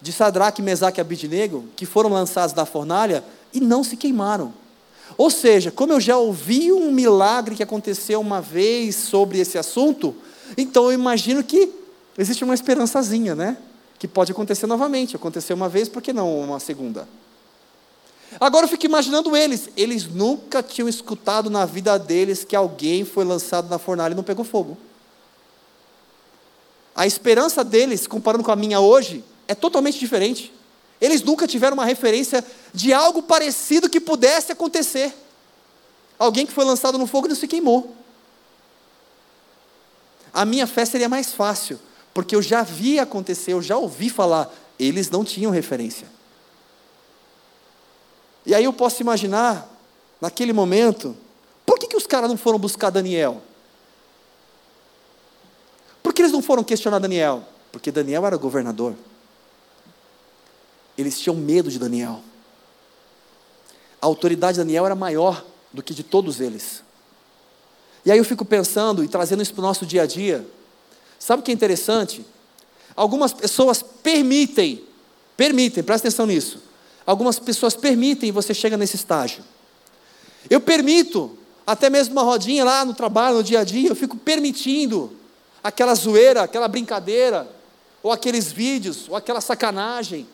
[0.00, 4.52] de Sadraque, Mesaque e Abidnego, que foram lançados na fornalha e não se queimaram.
[5.16, 10.14] Ou seja, como eu já ouvi um milagre que aconteceu uma vez sobre esse assunto,
[10.56, 11.70] então eu imagino que
[12.16, 13.56] existe uma esperançazinha, né?
[13.98, 15.16] Que pode acontecer novamente.
[15.16, 17.08] Aconteceu uma vez, por que não uma segunda?
[18.38, 19.68] Agora eu fico imaginando eles.
[19.76, 24.22] Eles nunca tinham escutado na vida deles que alguém foi lançado na fornalha e não
[24.22, 24.76] pegou fogo.
[26.94, 30.52] A esperança deles, comparando com a minha hoje, é totalmente diferente.
[31.00, 35.14] Eles nunca tiveram uma referência de algo parecido que pudesse acontecer.
[36.18, 37.94] Alguém que foi lançado no fogo e não se queimou.
[40.32, 41.78] A minha fé seria mais fácil,
[42.12, 46.06] porque eu já vi acontecer, eu já ouvi falar, eles não tinham referência.
[48.44, 49.68] E aí eu posso imaginar,
[50.20, 51.16] naquele momento,
[51.64, 53.42] por que, que os caras não foram buscar Daniel?
[56.02, 57.44] Por que eles não foram questionar Daniel?
[57.70, 58.94] Porque Daniel era governador.
[60.98, 62.20] Eles tinham medo de Daniel.
[64.02, 66.82] A autoridade de Daniel era maior do que de todos eles.
[68.04, 70.44] E aí eu fico pensando e trazendo isso para o nosso dia a dia.
[71.18, 72.24] Sabe o que é interessante?
[72.96, 74.84] Algumas pessoas permitem,
[75.36, 76.60] permitem, presta atenção nisso.
[77.06, 79.44] Algumas pessoas permitem e você chega nesse estágio.
[80.50, 84.16] Eu permito, até mesmo uma rodinha lá no trabalho, no dia a dia, eu fico
[84.16, 85.12] permitindo
[85.62, 87.48] aquela zoeira, aquela brincadeira,
[88.02, 90.26] ou aqueles vídeos, ou aquela sacanagem.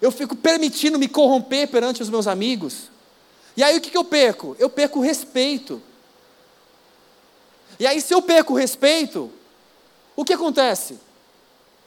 [0.00, 2.90] Eu fico permitindo me corromper perante os meus amigos.
[3.56, 4.56] E aí o que, que eu perco?
[4.58, 5.82] Eu perco o respeito.
[7.78, 9.30] E aí, se eu perco o respeito,
[10.14, 10.98] o que acontece?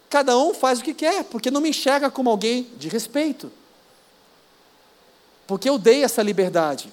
[0.10, 3.52] Cada um faz o que quer, porque não me enxerga como alguém de respeito.
[5.46, 6.92] Porque eu dei essa liberdade.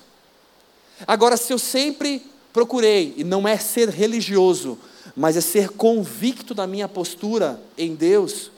[1.06, 4.78] Agora, se eu sempre procurei, e não é ser religioso,
[5.16, 8.50] mas é ser convicto da minha postura em Deus,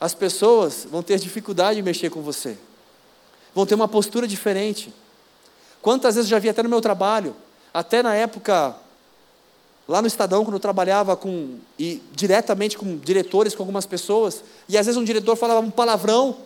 [0.00, 2.56] as pessoas vão ter dificuldade em mexer com você,
[3.54, 4.92] vão ter uma postura diferente.
[5.82, 7.36] Quantas vezes eu já vi até no meu trabalho,
[7.72, 8.74] até na época,
[9.86, 14.78] lá no Estadão, quando eu trabalhava com, e diretamente com diretores, com algumas pessoas, e
[14.78, 16.36] às vezes um diretor falava um palavrão,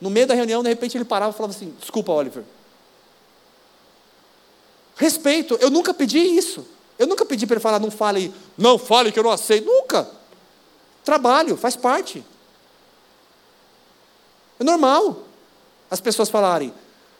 [0.00, 2.42] no meio da reunião, de repente ele parava e falava assim: Desculpa, Oliver.
[4.96, 6.66] Respeito, eu nunca pedi isso.
[6.98, 9.64] Eu nunca pedi para ele falar, não fale, não fale que eu não aceito.
[9.64, 10.06] Nunca.
[11.02, 12.22] Trabalho, faz parte.
[14.60, 15.24] É normal
[15.90, 16.72] as pessoas falarem.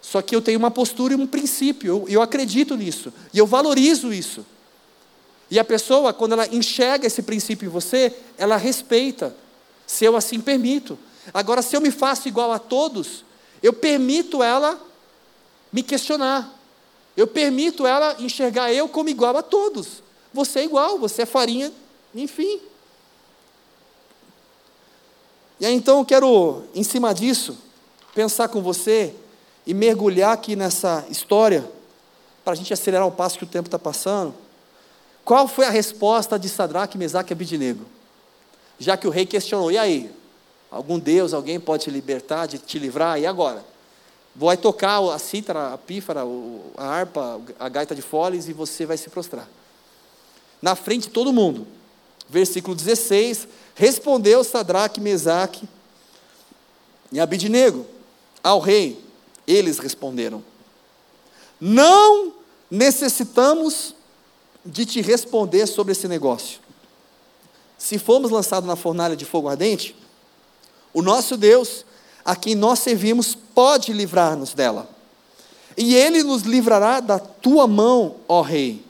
[0.03, 3.47] Só que eu tenho uma postura e um princípio, eu, eu acredito nisso, e eu
[3.47, 4.47] valorizo isso.
[5.51, 9.35] E a pessoa, quando ela enxerga esse princípio em você, ela respeita,
[9.87, 10.97] se eu assim permito.
[11.35, 13.25] Agora, se eu me faço igual a todos,
[13.63, 14.81] eu permito ela
[15.73, 16.57] me questionar.
[17.17, 20.03] Eu permito ela enxergar eu como igual a todos.
[20.33, 21.73] Você é igual, você é farinha,
[22.15, 22.61] enfim.
[25.61, 27.57] E aí então eu quero, em cima disso,
[28.15, 29.15] pensar com você
[29.67, 31.71] e mergulhar aqui nessa história,
[32.43, 34.35] para a gente acelerar o passo que o tempo está passando.
[35.23, 37.85] Qual foi a resposta de Sadraque, Mesaque e Abidinego?
[38.79, 40.11] Já que o rei questionou, e aí?
[40.71, 43.21] Algum Deus, alguém pode te libertar, de te livrar?
[43.21, 43.63] E agora?
[44.35, 46.23] Vai tocar a cítara, a pífara,
[46.77, 49.47] a harpa, a gaita de foles e você vai se prostrar.
[50.63, 51.67] Na frente de todo mundo.
[52.31, 55.69] Versículo 16, respondeu Sadraque, Mesaque
[57.11, 57.85] e Abidinego
[58.43, 59.03] ao rei.
[59.47, 60.45] Eles responderam:
[61.61, 62.33] Não
[62.71, 63.97] necessitamos
[64.65, 66.61] de te responder sobre esse negócio.
[67.77, 69.97] Se formos lançados na fornalha de fogo ardente,
[70.93, 71.85] o nosso Deus,
[72.25, 74.89] a quem nós servimos, pode livrar-nos dela.
[75.77, 78.85] E ele nos livrará da tua mão, ó rei.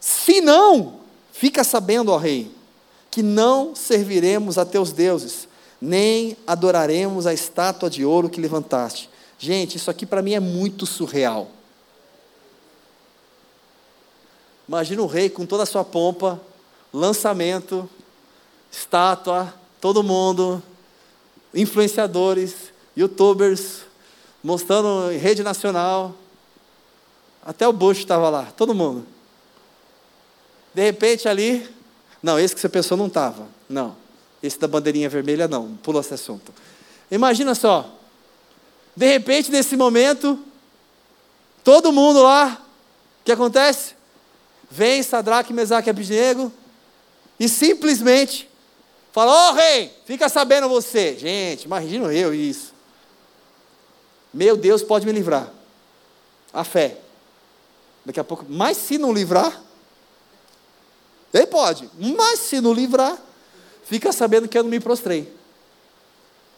[0.00, 0.94] Se não,
[1.32, 2.50] fica sabendo, ó rei,
[3.12, 5.46] que não serviremos a teus deuses,
[5.78, 9.10] nem adoraremos a estátua de ouro que levantaste.
[9.38, 11.50] Gente, isso aqui para mim é muito surreal.
[14.66, 16.40] Imagina o rei com toda a sua pompa,
[16.90, 17.86] lançamento,
[18.70, 20.62] estátua, todo mundo,
[21.54, 23.80] influenciadores, youtubers,
[24.42, 26.14] mostrando em rede nacional.
[27.44, 29.06] Até o Bush estava lá, todo mundo.
[30.72, 31.81] De repente ali,
[32.22, 33.48] não, esse que você pensou não estava.
[33.68, 33.96] Não,
[34.42, 36.52] esse da bandeirinha vermelha não, pula esse assunto.
[37.10, 37.98] Imagina só,
[38.94, 40.38] de repente nesse momento,
[41.64, 42.62] todo mundo lá,
[43.20, 43.94] o que acontece?
[44.70, 46.52] Vem Sadraque, Mesaque e Abidnego
[47.38, 48.48] e simplesmente
[49.12, 51.16] fala: Ô oh, rei, fica sabendo você.
[51.18, 52.72] Gente, imagina eu isso.
[54.32, 55.52] Meu Deus pode me livrar.
[56.52, 56.98] A fé.
[58.04, 59.60] Daqui a pouco, mas se não livrar,
[61.32, 63.18] ele pode, mas se não livrar,
[63.84, 65.32] fica sabendo que eu não me prostrei.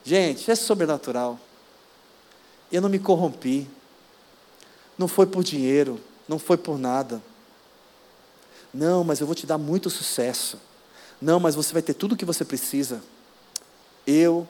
[0.05, 1.39] Gente, é sobrenatural.
[2.71, 3.69] Eu não me corrompi.
[4.99, 7.23] Não foi por dinheiro, não foi por nada.
[8.73, 10.59] Não, mas eu vou te dar muito sucesso.
[11.21, 13.03] Não, mas você vai ter tudo o que você precisa.
[14.07, 14.47] Eu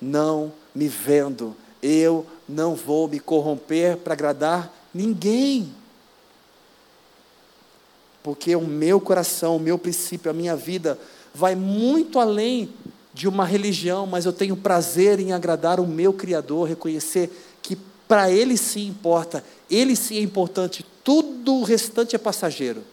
[0.00, 1.56] não me vendo.
[1.82, 5.74] Eu não vou me corromper para agradar ninguém.
[8.28, 10.98] Porque o meu coração, o meu princípio, a minha vida
[11.32, 12.68] vai muito além
[13.14, 17.30] de uma religião, mas eu tenho prazer em agradar o meu Criador, reconhecer
[17.62, 17.74] que
[18.06, 22.84] para Ele sim importa, Ele sim é importante, tudo o restante é passageiro.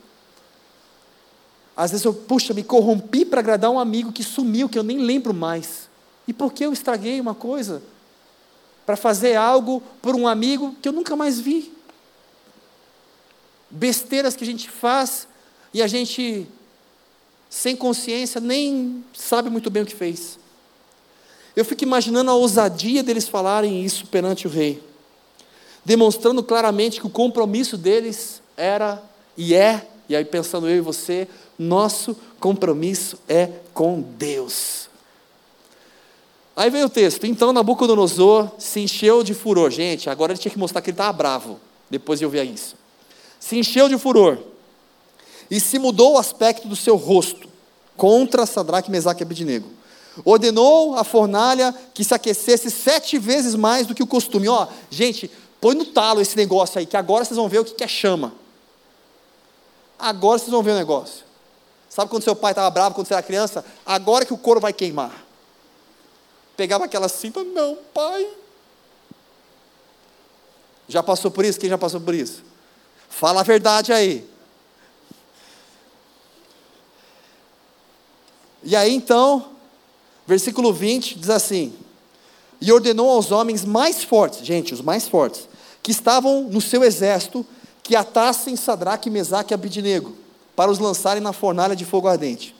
[1.76, 5.00] Às vezes eu, puxa, me corrompi para agradar um amigo que sumiu, que eu nem
[5.00, 5.90] lembro mais.
[6.26, 7.84] E por que eu estraguei uma coisa?
[8.86, 11.75] Para fazer algo por um amigo que eu nunca mais vi.
[13.70, 15.28] Besteiras que a gente faz
[15.74, 16.48] e a gente,
[17.50, 20.40] sem consciência, nem sabe muito bem o que fez.
[21.56, 24.84] Eu fico imaginando a ousadia deles falarem isso perante o rei,
[25.84, 29.02] demonstrando claramente que o compromisso deles era
[29.38, 34.90] e é, e aí pensando eu e você, nosso compromisso é com Deus.
[36.56, 37.26] Aí vem o texto.
[37.26, 39.70] Então Nabucodonosor se encheu de furor.
[39.70, 41.60] Gente, agora ele tinha que mostrar que ele estava bravo.
[41.90, 42.76] Depois de eu ver isso.
[43.48, 44.40] Se encheu de furor.
[45.52, 47.48] E se mudou o aspecto do seu rosto
[47.96, 49.70] contra Sadraque, Mesaque e Abednego.
[50.24, 54.48] Ordenou a fornalha que se aquecesse sete vezes mais do que o costume.
[54.48, 55.30] Ó, gente,
[55.62, 58.34] põe no talo esse negócio aí, que agora vocês vão ver o que é chama.
[60.00, 61.24] Agora vocês vão ver o negócio.
[61.88, 63.64] Sabe quando seu pai estava bravo quando você era criança?
[63.86, 65.24] Agora que o couro vai queimar.
[66.58, 68.28] Pegava aquela cinta, não, pai.
[70.88, 71.60] Já passou por isso?
[71.60, 72.55] Quem já passou por isso?
[73.18, 74.28] Fala a verdade aí.
[78.62, 79.52] E aí então,
[80.28, 81.74] versículo 20 diz assim:
[82.60, 85.48] E ordenou aos homens mais fortes, gente, os mais fortes,
[85.82, 87.46] que estavam no seu exército,
[87.82, 90.14] que atassem Sadraque, Mesaque e Abidinego
[90.54, 92.54] para os lançarem na fornalha de fogo ardente.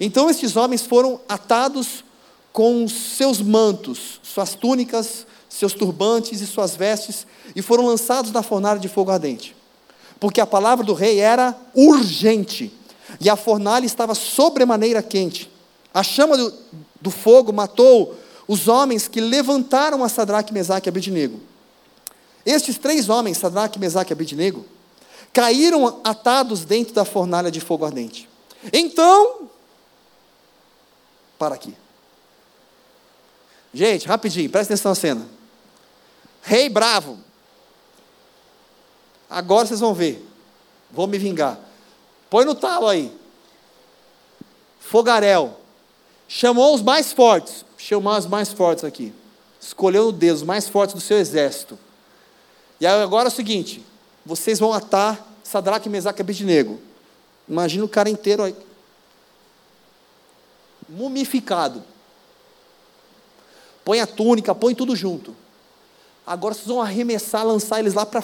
[0.00, 2.02] Então estes homens foram atados
[2.52, 8.80] com seus mantos, suas túnicas, seus turbantes e suas vestes, e foram lançados na fornalha
[8.80, 9.54] de fogo ardente.
[10.20, 12.72] Porque a palavra do rei era urgente,
[13.20, 15.50] e a fornalha estava sobremaneira quente.
[15.92, 16.52] A chama do,
[17.00, 18.16] do fogo matou
[18.48, 21.40] os homens que levantaram a Sadraque, Mesaque e Abednego.
[22.44, 24.64] Estes três homens, Sadraque, Mesaque e Abednego,
[25.32, 28.28] caíram atados dentro da fornalha de fogo ardente.
[28.72, 29.48] Então,
[31.38, 31.74] para aqui.
[33.72, 35.26] Gente, rapidinho, presta atenção na cena.
[36.42, 37.18] Rei bravo.
[39.34, 40.24] Agora vocês vão ver.
[40.92, 41.58] Vou me vingar.
[42.30, 43.12] Põe no talo aí.
[44.78, 45.56] Fogaréu.
[46.28, 47.64] Chamou os mais fortes.
[47.76, 49.12] Chamou os mais fortes aqui.
[49.60, 51.76] Escolheu o Deus, os mais fortes do seu exército.
[52.78, 53.84] E agora é o seguinte:
[54.24, 56.80] vocês vão atar Sadraque, Mesaque e Abednego.
[57.48, 58.54] Imagina o cara inteiro aí.
[60.88, 61.82] Mumificado.
[63.84, 65.34] Põe a túnica, põe tudo junto.
[66.24, 68.22] Agora vocês vão arremessar, lançar eles lá para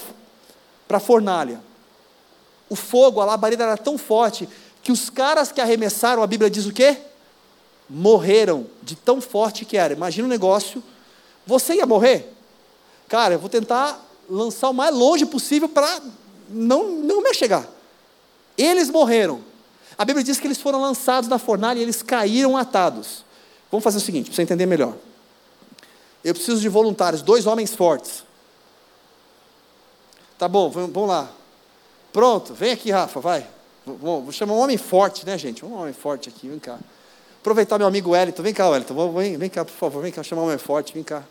[0.97, 1.61] a fornalha.
[2.69, 4.47] O fogo, a labareda era tão forte
[4.81, 6.97] que os caras que arremessaram, a Bíblia diz o quê?
[7.89, 9.93] Morreram de tão forte que era.
[9.93, 10.81] Imagina o um negócio.
[11.45, 12.33] Você ia morrer?
[13.07, 16.01] Cara, eu vou tentar lançar o mais longe possível para
[16.49, 17.67] não, não me chegar.
[18.57, 19.41] Eles morreram.
[19.97, 23.25] A Bíblia diz que eles foram lançados na fornalha e eles caíram atados.
[23.69, 24.95] Vamos fazer o seguinte, para você entender melhor.
[26.23, 28.23] Eu preciso de voluntários, dois homens fortes.
[30.41, 31.31] Tá bom, vamos lá.
[32.11, 33.45] Pronto, vem aqui, Rafa, vai.
[33.85, 35.63] Vou, vou chamar um homem forte, né, gente?
[35.63, 36.79] Um homem forte aqui, vem cá.
[37.39, 40.41] Aproveitar meu amigo Wellington, vem cá, Wellington, vem, vem cá, por favor, vem cá, chamar
[40.41, 41.23] um homem forte, vem cá.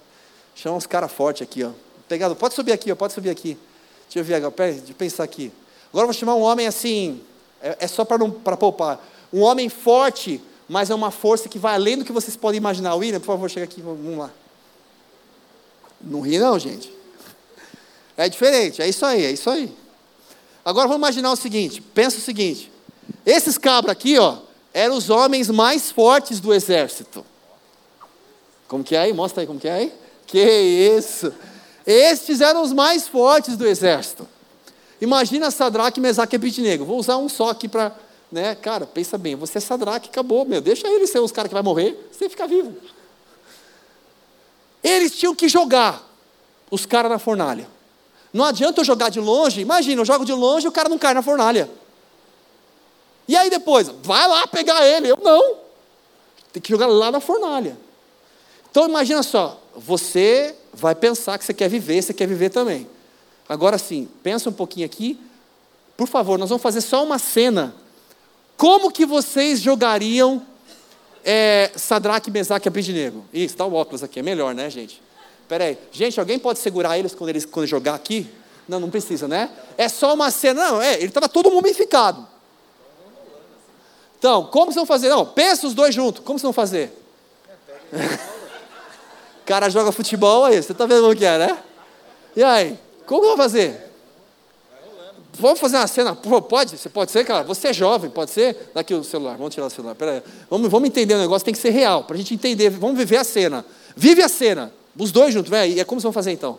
[0.54, 1.72] Chama uns caras fortes aqui, ó.
[2.08, 3.58] Pegado, pode subir aqui, ó, pode subir aqui.
[4.04, 5.50] Deixa eu ver agora, deixa eu pensar aqui.
[5.88, 7.20] Agora eu vou chamar um homem assim,
[7.60, 9.04] é, é só para poupar.
[9.32, 12.94] Um homem forte, mas é uma força que vai além do que vocês podem imaginar.
[12.94, 14.30] William, por favor, chega aqui, vamos lá.
[16.00, 16.99] Não ri não, gente.
[18.20, 19.74] É diferente, é isso aí, é isso aí.
[20.62, 22.70] Agora vamos imaginar o seguinte, pensa o seguinte.
[23.24, 24.36] Esses cabras aqui, ó,
[24.74, 27.24] eram os homens mais fortes do exército.
[28.68, 29.14] Como que é aí?
[29.14, 29.92] Mostra aí como que é aí.
[30.26, 31.32] Que isso!
[31.86, 34.28] Estes eram os mais fortes do exército.
[35.00, 36.84] Imagina Sadraque, Mesaque e Abidnego.
[36.84, 37.96] Vou usar um só aqui para,
[38.30, 38.54] né?
[38.54, 40.60] Cara, pensa bem, você é Sadraque, acabou, meu.
[40.60, 42.76] Deixa ele ser os caras que vai morrer, você fica vivo.
[44.84, 46.06] Eles tinham que jogar
[46.70, 47.79] os caras na fornalha.
[48.32, 49.60] Não adianta eu jogar de longe.
[49.60, 51.68] Imagina, eu jogo de longe e o cara não cai na fornalha.
[53.26, 55.08] E aí depois, vai lá pegar ele.
[55.08, 55.56] Eu não.
[56.52, 57.76] Tem que jogar lá na fornalha.
[58.70, 62.86] Então imagina só, você vai pensar que você quer viver, você quer viver também.
[63.48, 65.18] Agora sim, pensa um pouquinho aqui.
[65.96, 67.74] Por favor, nós vamos fazer só uma cena.
[68.56, 70.46] Como que vocês jogariam
[71.24, 73.24] é, Sadraque, Mesaque e Abednego?
[73.32, 75.02] Isso, dá o óculos aqui, é melhor, né, gente?
[75.50, 75.76] Espera aí.
[75.90, 78.30] Gente, alguém pode segurar eles quando eles quando jogar aqui?
[78.68, 79.50] Não, não precisa, né?
[79.76, 80.62] É só uma cena.
[80.62, 82.24] Não, é, ele estava todo mumificado.
[84.16, 85.08] Então, como vocês vão fazer?
[85.08, 86.22] Não, pensa os dois juntos.
[86.24, 86.96] Como vocês vão fazer?
[87.92, 87.98] O
[89.44, 91.58] cara joga futebol aí, você está vendo o que é, né?
[92.36, 93.90] E aí, como vão fazer?
[95.32, 96.14] Vamos fazer uma cena?
[96.14, 96.78] Pode?
[96.78, 97.42] Você pode ser, cara?
[97.42, 98.70] Você é jovem, pode ser?
[98.72, 99.96] Daqui o celular, vamos tirar o celular.
[99.96, 100.22] Pera aí.
[100.48, 102.70] Vamos, vamos entender o negócio, tem que ser real, para a gente entender.
[102.70, 103.66] Vamos viver a cena.
[103.96, 104.72] Vive a cena.
[104.98, 105.74] Os dois juntos, vem aí.
[105.74, 106.58] E é como vocês vão fazer então?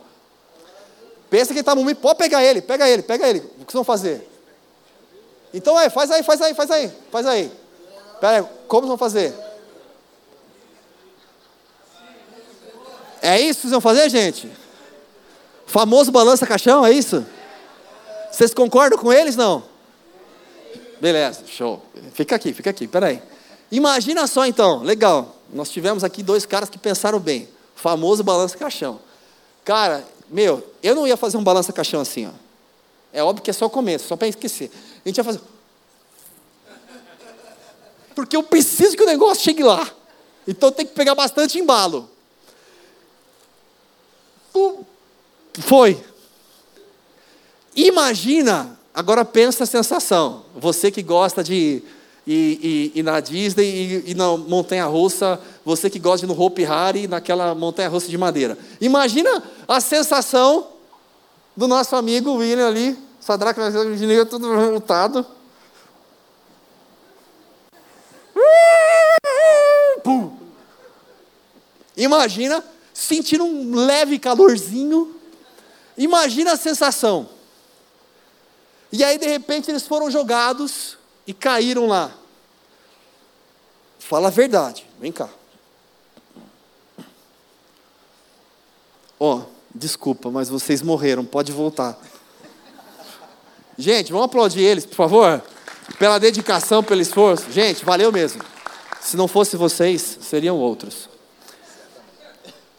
[1.29, 3.39] Pensa que está no pode pegar ele, pega ele, pega ele.
[3.39, 4.29] O que vocês vão fazer?
[5.53, 7.51] Então é, faz aí, faz aí, faz aí, faz aí.
[8.19, 9.33] Pera aí, como vocês vão fazer?
[13.21, 14.51] É isso que vocês vão fazer, gente?
[15.65, 17.25] Famoso balança caixão, é isso?
[18.31, 19.63] Vocês concordam com eles, não?
[20.99, 21.81] Beleza, show.
[22.13, 23.21] Fica aqui, fica aqui, peraí.
[23.71, 25.37] Imagina só então, legal.
[25.53, 27.47] Nós tivemos aqui dois caras que pensaram bem.
[27.81, 28.99] Famoso balança caixão.
[29.65, 32.31] Cara, meu, eu não ia fazer um balança caixão assim, ó.
[33.11, 34.69] É óbvio que é só o começo, só para esquecer.
[35.03, 35.41] A gente ia fazer.
[38.13, 39.89] Porque eu preciso que o negócio chegue lá.
[40.47, 42.07] Então tem que pegar bastante embalo.
[45.61, 45.99] Foi.
[47.75, 50.45] Imagina, agora pensa a sensação.
[50.55, 51.81] Você que gosta de
[52.25, 56.39] ir, ir, ir na Disney e ir na montanha russa, você que gosta de no
[56.39, 58.57] Hope Hari, naquela montanha russa de madeira.
[58.79, 60.67] Imagina a sensação
[61.55, 63.59] do nosso amigo William ali, Sadraque,
[64.29, 65.25] tudo montado.
[71.95, 72.63] Imagina
[72.93, 75.15] sentindo um leve calorzinho.
[75.97, 77.29] Imagina a sensação.
[78.91, 82.11] E aí, de repente, eles foram jogados e caíram lá.
[83.99, 85.29] Fala a verdade, vem cá.
[89.19, 89.41] Ó, oh,
[89.73, 91.97] desculpa, mas vocês morreram, pode voltar.
[93.77, 95.41] Gente, vamos aplaudir eles, por favor,
[95.97, 97.51] pela dedicação, pelo esforço.
[97.51, 98.43] Gente, valeu mesmo.
[98.99, 101.09] Se não fosse vocês, seriam outros.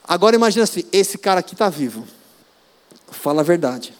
[0.05, 2.07] Agora imagina assim, esse cara aqui está vivo.
[3.11, 3.95] Fala a verdade.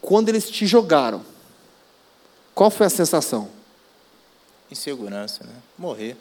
[0.00, 1.24] Quando eles te jogaram,
[2.54, 3.48] Qual foi a sensação?
[4.70, 5.54] Insegurança, né?
[5.76, 6.16] Morrer.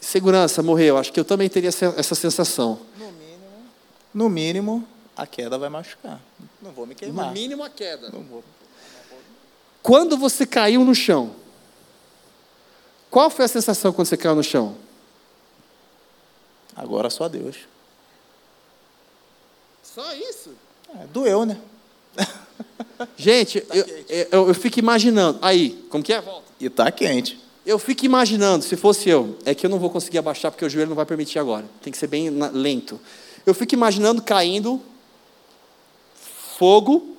[0.00, 0.98] Segurança, morreu.
[0.98, 2.80] Acho que eu também teria essa sensação.
[2.98, 3.70] No mínimo,
[4.12, 6.20] no mínimo, a queda vai machucar.
[6.60, 7.26] Não vou me queimar.
[7.26, 8.10] No mínimo a queda.
[8.10, 8.44] Não vou.
[9.82, 11.34] Quando você caiu no chão,
[13.08, 14.76] qual foi a sensação quando você caiu no chão?
[16.74, 17.56] Agora só Deus.
[19.82, 20.54] Só isso?
[20.94, 21.58] É, doeu, né?
[23.16, 23.86] Gente, eu,
[24.30, 25.38] eu, eu, fico imaginando.
[25.42, 26.20] Aí, como que é?
[26.20, 26.46] Volta.
[26.58, 27.38] E tá quente.
[27.64, 30.70] Eu fico imaginando, se fosse eu, é que eu não vou conseguir abaixar porque o
[30.70, 31.64] joelho não vai permitir agora.
[31.82, 33.00] Tem que ser bem lento.
[33.44, 34.80] Eu fico imaginando caindo
[36.56, 37.16] fogo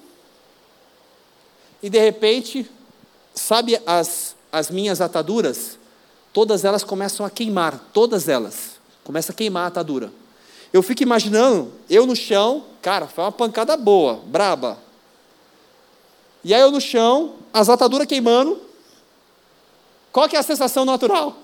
[1.82, 2.70] e de repente,
[3.36, 5.78] sabe as, as minhas ataduras?
[6.34, 8.78] Todas elas começam a queimar, todas elas.
[9.04, 10.12] Começa a queimar a atadura.
[10.74, 14.78] Eu fico imaginando, eu no chão, cara, foi uma pancada boa, braba.
[16.44, 18.60] E aí eu no chão, as ataduras queimando.
[20.12, 21.36] Qual que é a sensação natural?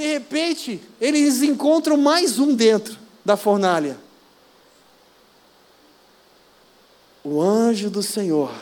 [0.00, 3.98] Repente, eles encontram mais um dentro da fornalha.
[7.22, 8.52] O anjo do Senhor,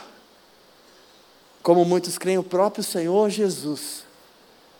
[1.63, 4.03] como muitos creem, o próprio Senhor Jesus,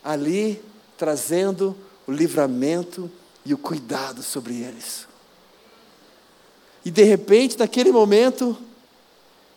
[0.03, 0.61] ali
[0.97, 1.75] trazendo
[2.05, 3.09] o livramento
[3.45, 5.07] e o cuidado sobre eles.
[6.83, 8.57] E de repente, naquele momento,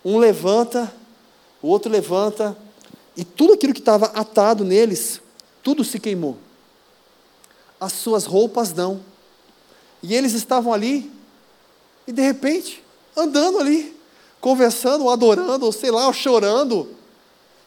[0.05, 0.95] um levanta,
[1.61, 2.57] o outro levanta,
[3.17, 5.21] e tudo aquilo que estava atado neles,
[5.63, 6.39] tudo se queimou
[7.81, 9.01] as suas roupas não.
[10.03, 11.11] E eles estavam ali,
[12.07, 12.85] e de repente,
[13.17, 13.99] andando ali,
[14.41, 16.95] conversando, adorando, ou sei lá, chorando.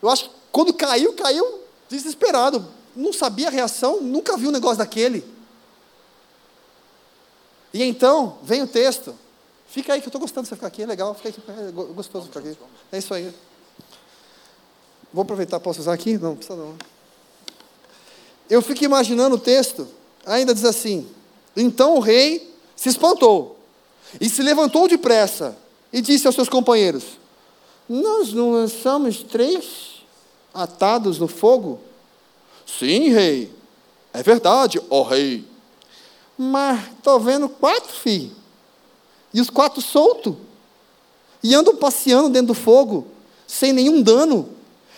[0.01, 2.67] Eu acho que quando caiu, caiu desesperado.
[2.95, 5.23] Não sabia a reação, nunca viu um negócio daquele.
[7.73, 9.13] E então, vem o texto.
[9.67, 11.71] Fica aí que eu estou gostando de você ficar aqui, é legal, fica aqui, é
[11.71, 12.57] gostoso ficar aqui.
[12.91, 13.33] É isso aí.
[15.13, 16.17] Vou aproveitar, posso usar aqui?
[16.17, 16.75] Não, precisa não.
[18.49, 19.87] Eu fico imaginando o texto
[20.27, 21.07] ainda diz assim:
[21.55, 23.57] Então o rei se espantou
[24.19, 25.57] e se levantou depressa
[25.91, 27.03] e disse aos seus companheiros:
[27.87, 30.03] Nós não lançamos três
[30.53, 31.79] atados no fogo?
[32.65, 33.51] Sim, rei.
[34.13, 35.45] É verdade, ó rei.
[36.37, 38.31] Mas estou vendo quatro, filho.
[39.33, 40.35] E os quatro soltos.
[41.43, 43.07] E andam passeando dentro do fogo,
[43.45, 44.49] sem nenhum dano.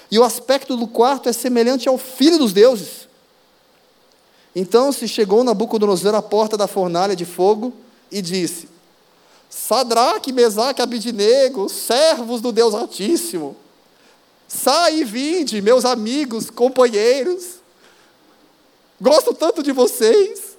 [0.10, 3.09] E o aspecto do quarto é semelhante ao filho dos deuses.
[4.56, 7.74] Então se chegou Nabucodonosor à porta da fornalha de fogo
[8.12, 8.68] e disse:
[9.50, 13.56] Sadraque, Mesaque, Abidinego, servos do Deus Altíssimo,
[14.48, 17.56] sai e vinde, meus amigos, companheiros,
[19.00, 20.50] gosto tanto de vocês.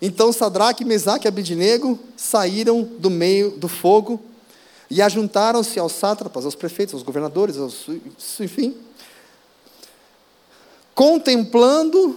[0.00, 4.20] Então Sadraque, Mesaque e Abidinego saíram do meio do fogo
[4.90, 7.86] e ajuntaram-se aos sátrapas, aos prefeitos, aos governadores, aos,
[8.40, 8.76] enfim,
[10.96, 12.16] Contemplando,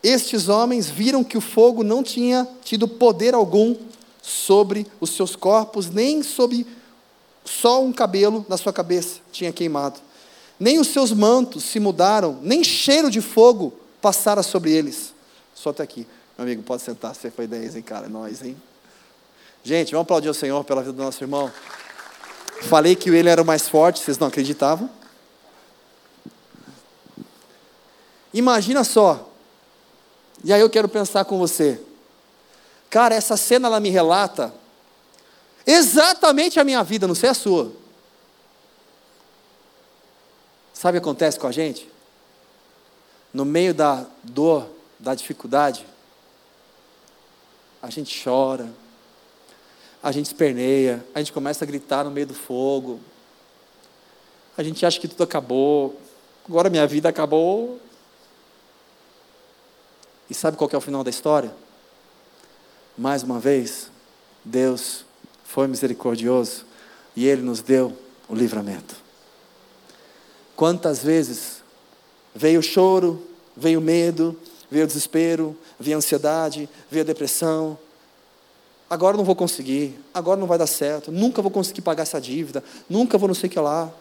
[0.00, 3.74] estes homens viram que o fogo não tinha tido poder algum
[4.22, 6.64] sobre os seus corpos, nem sobre
[7.44, 9.98] só um cabelo na sua cabeça tinha queimado.
[10.56, 15.12] Nem os seus mantos se mudaram, nem cheiro de fogo passara sobre eles.
[15.52, 16.06] Só até aqui.
[16.38, 18.08] Meu amigo, pode sentar, você foi 10, hein, cara?
[18.08, 18.56] Nós, hein?
[19.64, 21.50] Gente, vamos aplaudir o Senhor pela vida do nosso irmão.
[22.62, 24.88] Falei que ele era o mais forte, vocês não acreditavam?
[28.32, 29.28] Imagina só.
[30.44, 31.80] E aí eu quero pensar com você.
[32.90, 34.52] Cara, essa cena ela me relata
[35.66, 37.72] exatamente a minha vida, não sei a sua.
[40.72, 41.88] Sabe o que acontece com a gente?
[43.32, 44.68] No meio da dor,
[44.98, 45.86] da dificuldade,
[47.80, 48.68] a gente chora,
[50.02, 53.00] a gente esperneia, a gente começa a gritar no meio do fogo,
[54.56, 55.98] a gente acha que tudo acabou,
[56.46, 57.80] agora minha vida acabou,
[60.32, 61.54] e sabe qual é o final da história?
[62.96, 63.90] Mais uma vez,
[64.42, 65.04] Deus
[65.44, 66.64] foi misericordioso
[67.14, 67.94] e Ele nos deu
[68.30, 68.96] o livramento.
[70.56, 71.62] Quantas vezes
[72.34, 73.22] veio o choro,
[73.54, 74.34] veio o medo,
[74.70, 77.76] veio o desespero, veio a ansiedade, veio a depressão.
[78.88, 82.64] Agora não vou conseguir, agora não vai dar certo, nunca vou conseguir pagar essa dívida,
[82.88, 83.92] nunca vou não sei o que lá,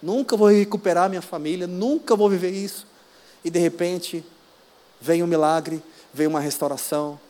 [0.00, 2.86] nunca vou recuperar minha família, nunca vou viver isso.
[3.44, 4.24] E de repente,
[5.04, 5.82] vem o milagre,
[6.14, 7.20] vem uma restauração,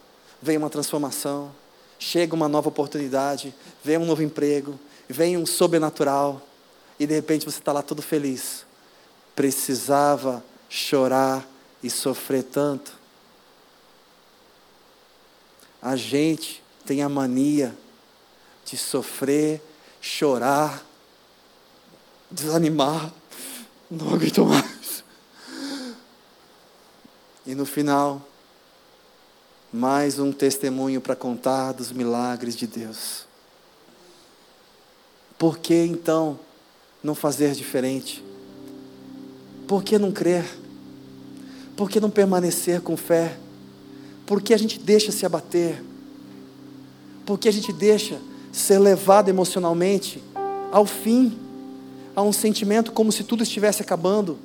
[0.41, 1.53] vem uma transformação,
[1.99, 3.53] chega uma nova oportunidade,
[3.83, 6.41] vem um novo emprego, vem um sobrenatural,
[7.01, 8.65] e de repente você está lá todo feliz.
[9.35, 11.45] Precisava chorar
[11.83, 12.93] e sofrer tanto.
[15.83, 17.77] A gente tem a mania
[18.65, 19.61] de sofrer,
[20.01, 20.81] chorar,
[22.31, 23.13] desanimar,
[23.91, 24.74] não aguento mais.
[27.47, 28.27] E no final,
[29.71, 33.27] mais um testemunho para contar dos milagres de Deus.
[35.39, 36.39] Por que então
[37.03, 38.25] não fazer diferente?
[39.69, 40.47] Por que não crer?
[41.77, 43.37] Por que não permanecer com fé?
[44.25, 45.85] Por que a gente deixa se abater?
[47.27, 48.19] Por que a gente deixa
[48.51, 50.23] ser levado emocionalmente
[50.73, 51.39] ao fim,
[52.17, 54.39] a um sentimento como se tudo estivesse acabando?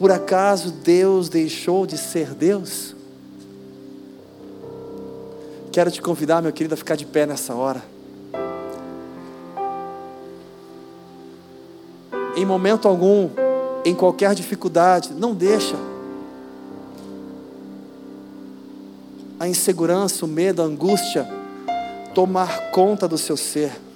[0.00, 2.96] Por acaso Deus deixou de ser Deus?
[5.70, 7.82] Quero te convidar, meu querido, a ficar de pé nessa hora.
[12.34, 13.28] Em momento algum,
[13.84, 15.76] em qualquer dificuldade, não deixa
[19.38, 21.28] a insegurança, o medo, a angústia
[22.14, 23.89] tomar conta do seu ser.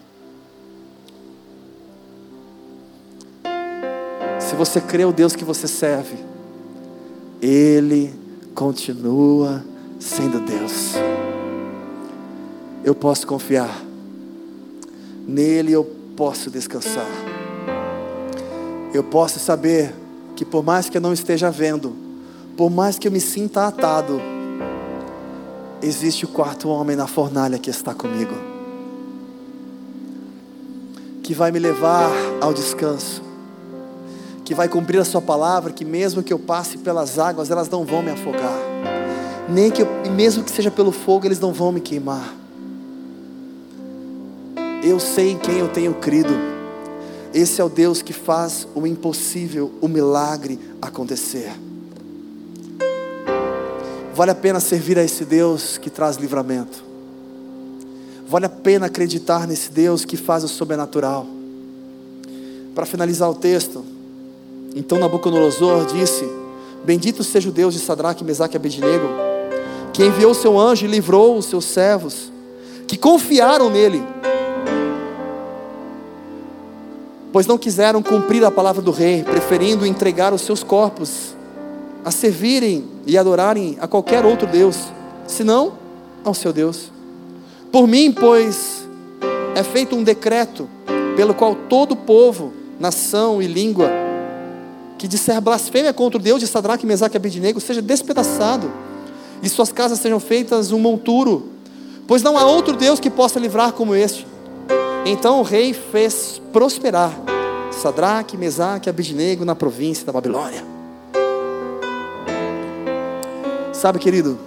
[4.55, 6.17] Se você crê o Deus que você serve,
[7.43, 8.15] Ele
[8.55, 9.65] continua
[9.99, 10.93] sendo Deus.
[12.85, 13.83] Eu posso confiar,
[15.27, 15.85] nele eu
[16.17, 17.09] posso descansar.
[18.95, 19.93] Eu posso saber
[20.37, 21.93] que por mais que eu não esteja vendo,
[22.57, 24.21] por mais que eu me sinta atado,
[25.83, 28.35] existe o quarto homem na fornalha que está comigo,
[31.25, 32.09] que vai me levar
[32.41, 33.24] ao descanso,
[34.45, 37.85] que vai cumprir a Sua palavra, que mesmo que eu passe pelas águas, elas não
[37.85, 38.59] vão me afogar,
[39.49, 42.35] nem que eu, mesmo que seja pelo fogo, eles não vão me queimar.
[44.83, 46.35] Eu sei em quem eu tenho crido.
[47.33, 51.51] Esse é o Deus que faz o impossível, o milagre acontecer.
[54.15, 56.85] Vale a pena servir a esse Deus que traz livramento.
[58.29, 61.27] Vale a pena acreditar nesse Deus que faz o sobrenatural.
[62.75, 63.94] Para finalizar o texto,
[64.75, 66.29] então Nabucodonosor disse:
[66.85, 69.07] Bendito seja o Deus de Sadraque, Mesaque e Abednego,
[69.93, 72.33] que enviou seu anjo e livrou os seus servos,
[72.87, 74.03] que confiaram nele,
[77.33, 81.35] pois não quiseram cumprir a palavra do rei, preferindo entregar os seus corpos
[82.05, 84.77] a servirem e adorarem a qualquer outro Deus,
[85.27, 85.73] senão
[86.23, 86.93] ao seu Deus.
[87.73, 88.87] Por mim, pois,
[89.55, 90.69] é feito um decreto
[91.17, 94.04] pelo qual todo povo, nação e língua
[95.05, 98.73] que disser blasfêmia contra o Deus de Sadraque, Mesaque e Abednego seja despedaçado
[99.43, 101.51] e suas casas sejam feitas um monturo,
[102.07, 104.27] pois não há outro Deus que possa livrar como este.
[105.05, 107.13] Então o rei fez prosperar
[107.71, 110.65] Sadraque, Mesaque e Abednego na província da Babilônia.
[113.75, 114.39] Sabe, querido,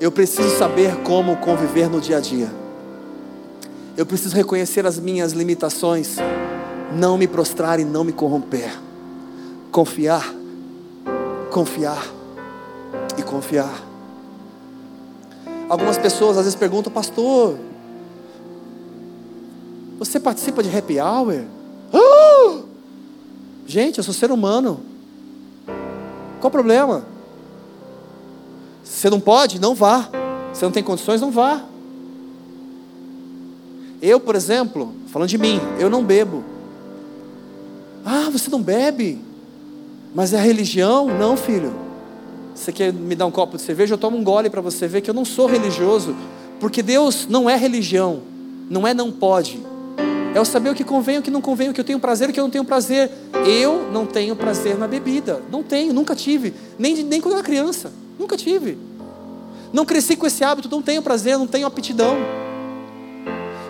[0.00, 2.50] eu preciso saber como conviver no dia a dia.
[3.96, 6.16] Eu preciso reconhecer as minhas limitações,
[6.92, 8.87] não me prostrar e não me corromper.
[9.70, 10.34] Confiar,
[11.50, 12.06] confiar
[13.16, 13.82] e confiar.
[15.68, 17.58] Algumas pessoas às vezes perguntam, pastor,
[19.98, 21.44] você participa de happy hour?
[21.92, 22.62] Oh!
[23.66, 24.80] Gente, eu sou ser humano.
[26.40, 27.04] Qual o problema?
[28.82, 29.60] Você não pode?
[29.60, 30.08] Não vá.
[30.52, 31.20] Você não tem condições?
[31.20, 31.62] Não vá.
[34.00, 36.44] Eu, por exemplo, falando de mim, eu não bebo.
[38.04, 39.27] Ah, você não bebe?
[40.14, 41.06] Mas é religião?
[41.06, 41.72] Não, filho.
[42.54, 43.94] Você quer me dar um copo de cerveja?
[43.94, 46.14] Eu tomo um gole para você ver que eu não sou religioso.
[46.58, 48.20] Porque Deus não é religião.
[48.68, 49.60] Não é não pode.
[50.34, 52.28] É o saber o que convém, o que não convém, o que eu tenho prazer,
[52.28, 53.10] o que eu não tenho prazer.
[53.46, 55.42] Eu não tenho prazer na bebida.
[55.50, 56.52] Não tenho, nunca tive.
[56.78, 57.92] Nem, nem quando eu era criança.
[58.18, 58.76] Nunca tive.
[59.72, 62.16] Não cresci com esse hábito, não tenho prazer, não tenho aptidão.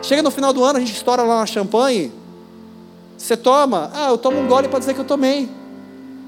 [0.02, 2.12] Chega no final do ano, a gente estoura lá uma champanhe.
[3.16, 5.48] Você toma, ah, eu tomo um gole para dizer que eu tomei.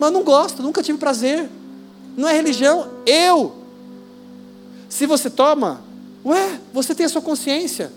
[0.01, 1.47] Mas não gosto, nunca tive prazer.
[2.17, 3.55] Não é religião, eu.
[4.89, 5.83] Se você toma,
[6.25, 7.93] ué, você tem a sua consciência.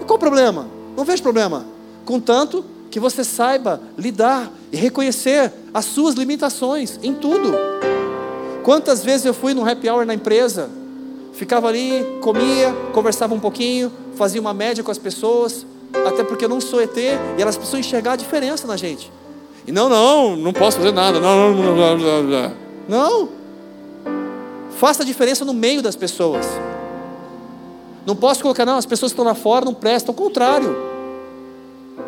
[0.00, 0.68] E qual o problema?
[0.96, 1.66] Não vejo problema.
[2.04, 7.52] Contanto que você saiba lidar e reconhecer as suas limitações em tudo.
[8.62, 10.70] Quantas vezes eu fui no happy hour na empresa,
[11.32, 15.66] ficava ali, comia, conversava um pouquinho, fazia uma média com as pessoas,
[16.06, 19.10] até porque eu não sou ET, e elas precisam enxergar a diferença na gente.
[19.66, 22.52] E não, não, não posso fazer nada, não, não, não, não.
[22.88, 23.28] não.
[24.76, 26.46] Faça a diferença no meio das pessoas.
[28.04, 30.12] Não posso colocar, não, as pessoas que estão lá fora não prestam.
[30.12, 30.76] Ao contrário.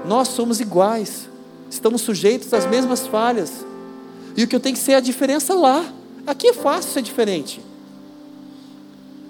[0.04, 1.28] Nós somos iguais.
[1.70, 3.64] Estamos sujeitos às mesmas falhas.
[4.36, 5.84] E o que eu tenho que ser é a diferença lá.
[6.26, 7.60] Aqui é fácil ser diferente.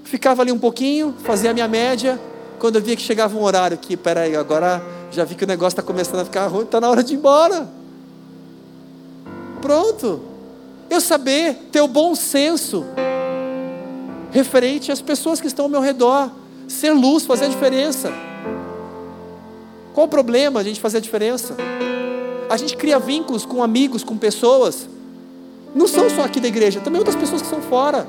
[0.05, 2.21] Ficava ali um pouquinho, fazia a minha média.
[2.59, 5.75] Quando eu via que chegava um horário que, peraí, agora já vi que o negócio
[5.75, 7.69] está começando a ficar ruim, está na hora de ir embora.
[9.65, 10.21] Pronto.
[10.91, 12.85] Eu saber ter o bom senso
[14.31, 16.31] referente às pessoas que estão ao meu redor.
[16.69, 18.13] Ser luz, fazer a diferença.
[19.95, 21.57] Qual o problema a gente fazer a diferença?
[22.51, 24.87] A gente cria vínculos com amigos, com pessoas.
[25.75, 28.07] Não são só aqui da igreja, também outras pessoas que são fora.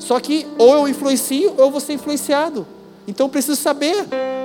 [0.00, 2.66] Só que ou eu influencio ou eu vou ser influenciado.
[3.06, 3.94] Então eu preciso saber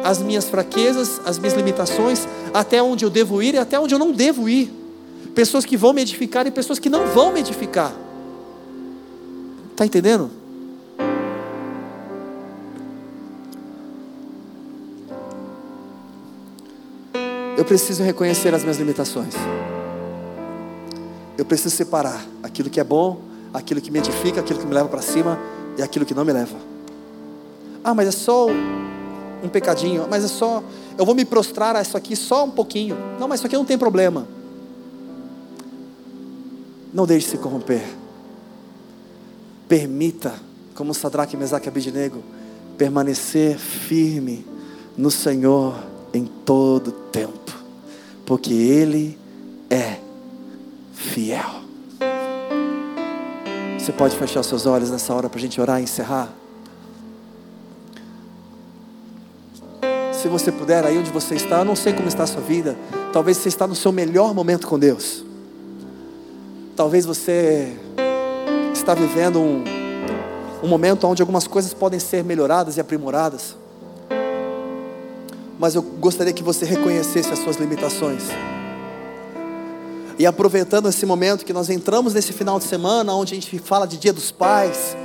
[0.03, 3.99] as minhas fraquezas, as minhas limitações, até onde eu devo ir e até onde eu
[3.99, 4.80] não devo ir.
[5.33, 7.93] Pessoas que vão me edificar e pessoas que não vão me edificar.
[9.71, 10.29] Está entendendo?
[17.57, 19.35] Eu preciso reconhecer as minhas limitações.
[21.37, 23.21] Eu preciso separar aquilo que é bom,
[23.53, 25.39] aquilo que me edifica, aquilo que me leva para cima
[25.77, 26.57] e aquilo que não me leva.
[27.83, 28.47] Ah, mas é só
[29.43, 30.63] um pecadinho, mas é só.
[30.97, 32.97] Eu vou me prostrar a isso aqui só um pouquinho.
[33.19, 34.27] Não, mas isso aqui não tem problema.
[36.93, 37.83] Não deixe se corromper.
[39.67, 40.33] Permita,
[40.75, 42.21] como Sadraque, Mesaque e Abidinego,
[42.77, 44.45] permanecer firme
[44.97, 45.75] no Senhor
[46.13, 47.51] em todo tempo,
[48.25, 49.17] porque Ele
[49.69, 49.97] é
[50.93, 51.61] fiel.
[53.79, 56.31] Você pode fechar seus olhos nessa hora para a gente orar e encerrar?
[60.13, 62.77] Se você puder, aí onde você está, eu não sei como está a sua vida.
[63.11, 65.25] Talvez você está no seu melhor momento com Deus.
[66.81, 67.77] Talvez você
[68.73, 69.63] está vivendo um,
[70.63, 73.55] um momento onde algumas coisas podem ser melhoradas e aprimoradas.
[75.59, 78.23] Mas eu gostaria que você reconhecesse as suas limitações.
[80.17, 83.85] E aproveitando esse momento que nós entramos nesse final de semana, onde a gente fala
[83.85, 84.97] de Dia dos Pais,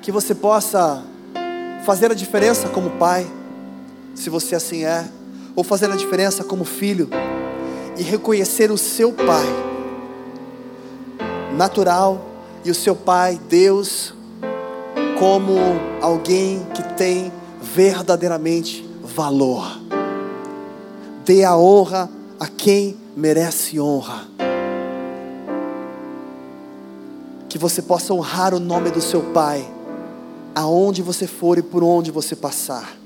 [0.00, 1.04] que você possa
[1.84, 3.30] fazer a diferença como pai,
[4.14, 5.06] se você assim é,
[5.54, 7.10] ou fazer a diferença como filho,
[7.96, 9.72] e reconhecer o seu pai
[11.52, 12.20] natural
[12.64, 14.14] e o seu pai, Deus,
[15.18, 15.54] como
[16.00, 19.80] alguém que tem verdadeiramente valor.
[21.24, 24.26] Dê a honra a quem merece honra.
[27.48, 29.68] Que você possa honrar o nome do seu Pai,
[30.54, 32.96] aonde você for e por onde você passar.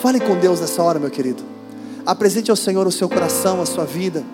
[0.00, 1.57] Fale com Deus nessa hora, meu querido.
[2.08, 4.24] Apresente ao Senhor o seu coração, a sua vida.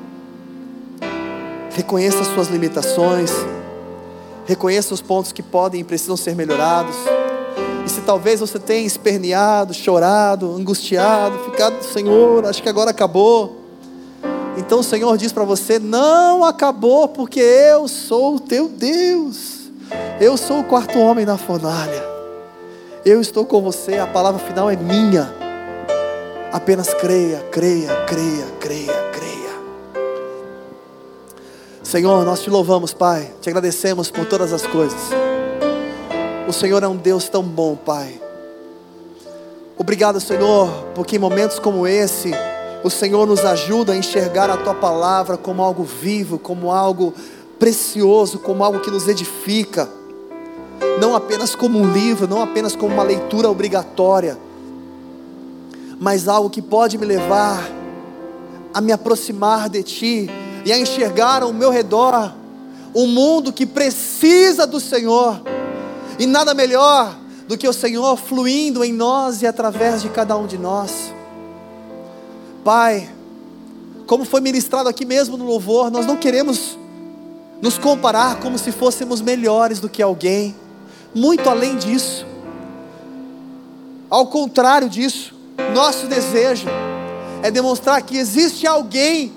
[1.75, 3.33] Reconheça as suas limitações.
[4.47, 6.95] Reconheça os pontos que podem e precisam ser melhorados.
[7.85, 13.57] E se talvez você tenha esperneado, chorado, angustiado, ficado, Senhor, acho que agora acabou.
[14.57, 19.73] Então o Senhor diz para você: não acabou, porque eu sou o teu Deus.
[20.21, 22.05] Eu sou o quarto homem na fornalha.
[23.05, 25.44] Eu estou com você, a palavra final é minha.
[26.55, 30.05] Apenas creia, creia, creia, creia, creia.
[31.83, 35.01] Senhor, nós te louvamos, Pai, te agradecemos por todas as coisas.
[36.47, 38.21] O Senhor é um Deus tão bom, Pai.
[39.77, 42.31] Obrigado, Senhor, porque em momentos como esse,
[42.85, 47.13] o Senhor nos ajuda a enxergar a Tua palavra como algo vivo, como algo
[47.59, 49.89] precioso, como algo que nos edifica,
[51.01, 54.39] não apenas como um livro, não apenas como uma leitura obrigatória,
[55.99, 57.69] mas algo que pode me levar
[58.73, 60.31] a me aproximar de Ti
[60.65, 62.33] e a enxergar ao meu redor
[62.95, 65.41] um mundo que precisa do Senhor
[66.19, 67.17] e nada melhor
[67.47, 71.13] do que o Senhor fluindo em nós e através de cada um de nós.
[72.65, 73.11] Pai,
[74.07, 76.79] como foi ministrado aqui mesmo no louvor, nós não queremos
[77.61, 80.55] nos comparar como se fôssemos melhores do que alguém,
[81.15, 82.27] muito além disso.
[84.09, 85.35] Ao contrário disso,
[85.73, 86.69] nosso desejo
[87.43, 89.33] é demonstrar que existe alguém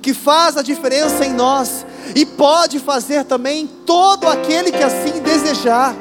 [0.00, 5.94] que faz a diferença em nós e pode fazer também todo aquele que assim desejar.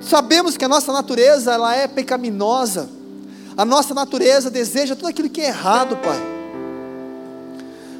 [0.00, 2.88] Sabemos que a nossa natureza ela é pecaminosa.
[3.56, 6.34] A nossa natureza deseja tudo aquilo que é errado, Pai.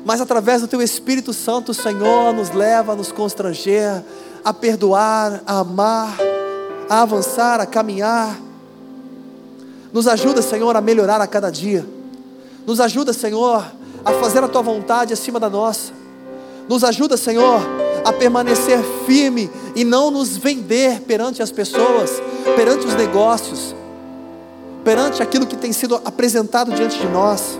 [0.05, 4.05] Mas através do Teu Espírito Santo, o Senhor nos leva a nos constranger,
[4.45, 6.18] a perdoar, a amar,
[6.90, 8.36] a avançar, a caminhar.
[9.95, 11.86] Nos ajuda, Senhor, a melhorar a cada dia.
[12.66, 13.64] Nos ajuda, Senhor,
[14.05, 15.92] a fazer a Tua vontade acima da nossa.
[16.68, 17.61] Nos ajuda, Senhor,
[18.05, 22.20] a permanecer firme e não nos vender perante as pessoas,
[22.57, 23.72] perante os negócios,
[24.82, 27.57] perante aquilo que tem sido apresentado diante de nós.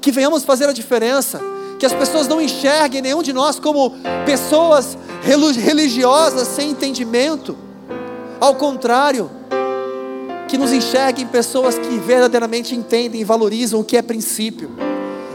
[0.00, 1.40] Que venhamos fazer a diferença,
[1.76, 3.90] que as pessoas não enxerguem nenhum de nós como
[4.24, 7.56] pessoas religiosas sem entendimento,
[8.40, 9.28] ao contrário,
[10.54, 14.70] que nos enxerguem pessoas que verdadeiramente entendem e valorizam o que é princípio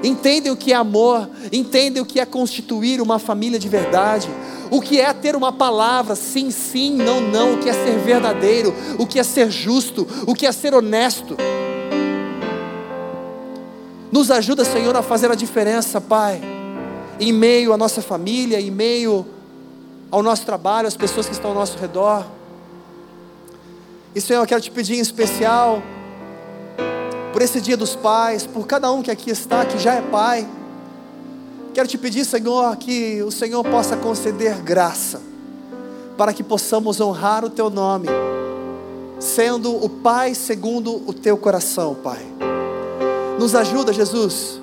[0.02, 4.30] entendem o que é amor, entendem o que é constituir uma família de verdade,
[4.72, 8.74] o que é ter uma palavra, sim, sim, não, não, o que é ser verdadeiro,
[8.98, 11.36] o que é ser justo, o que é ser honesto.
[14.10, 16.42] Nos ajuda, Senhor, a fazer a diferença, Pai,
[17.20, 19.26] em meio à nossa família, em meio
[20.10, 22.39] ao nosso trabalho, às pessoas que estão ao nosso redor.
[24.16, 25.84] E, Senhor, eu quero te pedir em especial
[27.32, 30.47] por esse dia dos pais, por cada um que aqui está, que já é pai.
[31.74, 35.22] Quero te pedir, Senhor, que o Senhor possa conceder graça,
[36.18, 38.07] para que possamos honrar o Teu nome,
[39.20, 42.26] sendo o Pai segundo o Teu coração, Pai.
[43.38, 44.60] Nos ajuda, Jesus,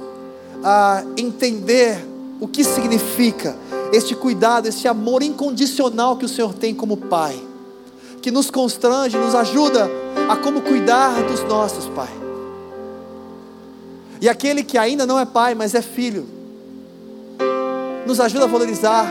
[0.63, 2.05] a entender
[2.41, 3.57] o que significa
[3.93, 7.41] este cuidado, este amor incondicional que o Senhor tem como Pai,
[8.27, 9.89] que nos constrange, nos ajuda
[10.29, 12.09] a como cuidar dos nossos, Pai.
[14.21, 16.27] E aquele que ainda não é pai, mas é filho,
[18.05, 19.07] nos ajuda a valorizar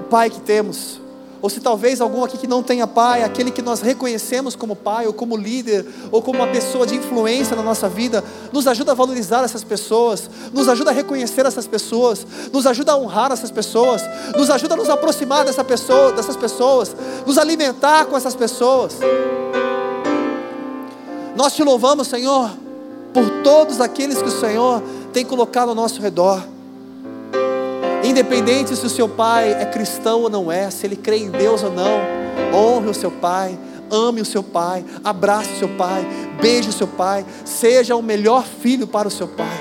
[0.00, 1.02] o pai que temos.
[1.46, 5.06] Ou se talvez algum aqui que não tenha pai, aquele que nós reconhecemos como pai,
[5.06, 8.94] ou como líder, ou como uma pessoa de influência na nossa vida, nos ajuda a
[8.96, 14.02] valorizar essas pessoas, nos ajuda a reconhecer essas pessoas, nos ajuda a honrar essas pessoas,
[14.36, 18.94] nos ajuda a nos aproximar dessa pessoa, dessas pessoas, nos alimentar com essas pessoas.
[21.36, 22.50] Nós te louvamos, Senhor,
[23.14, 24.82] por todos aqueles que o Senhor
[25.12, 26.55] tem colocado ao nosso redor.
[28.06, 31.64] Independente se o seu pai é cristão ou não é, se ele crê em Deus
[31.64, 31.98] ou não,
[32.54, 33.58] honre o seu pai,
[33.90, 36.06] ame o seu pai, abrace o seu pai,
[36.40, 39.58] beije o seu pai, seja o melhor filho para o seu pai.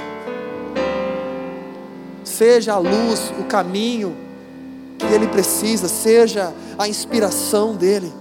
[2.23, 4.15] Seja a luz, o caminho
[4.99, 8.13] que ele precisa, seja a inspiração dele.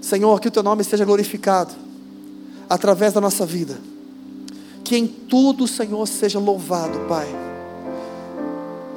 [0.00, 1.72] Senhor, que o teu nome seja glorificado
[2.68, 3.78] através da nossa vida.
[4.82, 7.49] Que em tudo Senhor seja louvado, Pai.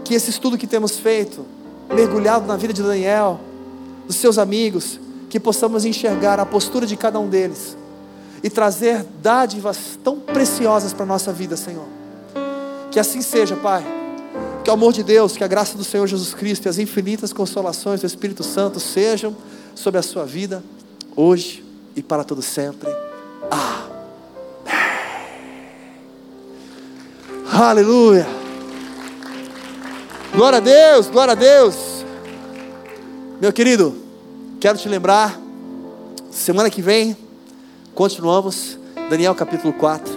[0.04, 1.46] Que esse estudo que temos feito,
[1.94, 3.40] mergulhado na vida de Daniel,
[4.06, 5.00] dos seus amigos,
[5.30, 7.76] que possamos enxergar a postura de cada um deles
[8.44, 11.86] e trazer dádivas tão preciosas para a nossa vida, Senhor.
[12.92, 13.84] Que assim seja, Pai.
[14.64, 17.34] Que o amor de Deus, que a graça do Senhor Jesus Cristo e as infinitas
[17.34, 19.36] consolações do Espírito Santo sejam
[19.74, 20.64] sobre a sua vida,
[21.16, 21.64] hoje
[21.96, 22.90] e para todo sempre.
[23.50, 23.84] Amém.
[27.52, 28.43] Aleluia.
[30.36, 31.76] Glória a Deus, glória a Deus.
[33.40, 33.96] Meu querido,
[34.60, 35.40] quero te lembrar,
[36.32, 37.16] semana que vem,
[37.94, 38.80] continuamos,
[39.12, 40.12] Daniel capítulo 4.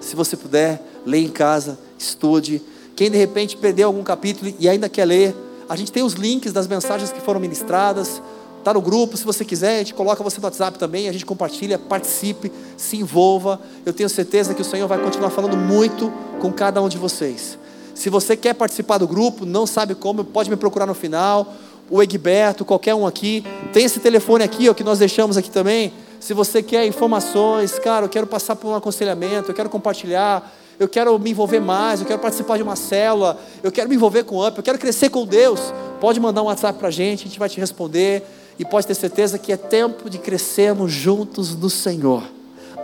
[0.00, 2.60] Se você puder, leia em casa, estude.
[2.96, 5.36] Quem de repente perdeu algum capítulo e ainda quer ler,
[5.68, 8.20] a gente tem os links das mensagens que foram ministradas.
[8.58, 11.24] Está no grupo, se você quiser, a gente coloca você no WhatsApp também, a gente
[11.24, 13.60] compartilha, participe, se envolva.
[13.86, 17.59] Eu tenho certeza que o Senhor vai continuar falando muito com cada um de vocês.
[17.94, 21.54] Se você quer participar do grupo, não sabe como, pode me procurar no final.
[21.90, 23.44] O Egberto, qualquer um aqui.
[23.72, 25.92] Tem esse telefone aqui, ó, que nós deixamos aqui também.
[26.20, 30.86] Se você quer informações, cara, eu quero passar por um aconselhamento, eu quero compartilhar, eu
[30.86, 34.36] quero me envolver mais, eu quero participar de uma célula, eu quero me envolver com
[34.36, 35.60] o UP, eu quero crescer com Deus.
[36.00, 38.22] Pode mandar um WhatsApp para a gente, a gente vai te responder
[38.58, 42.22] e pode ter certeza que é tempo de crescermos juntos no Senhor.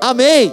[0.00, 0.52] Amém.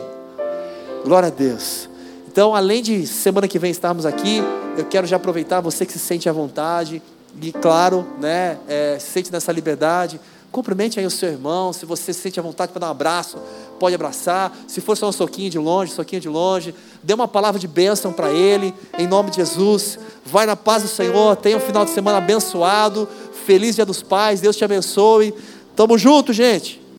[1.05, 1.92] Glória a Deus.
[2.33, 4.41] Então, além de semana que vem estarmos aqui,
[4.75, 6.99] eu quero já aproveitar você que se sente à vontade
[7.39, 10.19] e, claro, né, é, se sente nessa liberdade.
[10.51, 11.71] Cumprimente aí o seu irmão.
[11.71, 13.37] Se você se sente à vontade para dar um abraço,
[13.79, 14.51] pode abraçar.
[14.67, 16.73] Se for só um soquinho de longe, soquinho de longe,
[17.03, 19.99] dê uma palavra de bênção para ele, em nome de Jesus.
[20.25, 21.35] Vai na paz do Senhor.
[21.35, 23.07] Tenha um final de semana abençoado.
[23.45, 25.35] Feliz Dia dos Pais, Deus te abençoe.
[25.75, 26.82] Tamo junto, gente.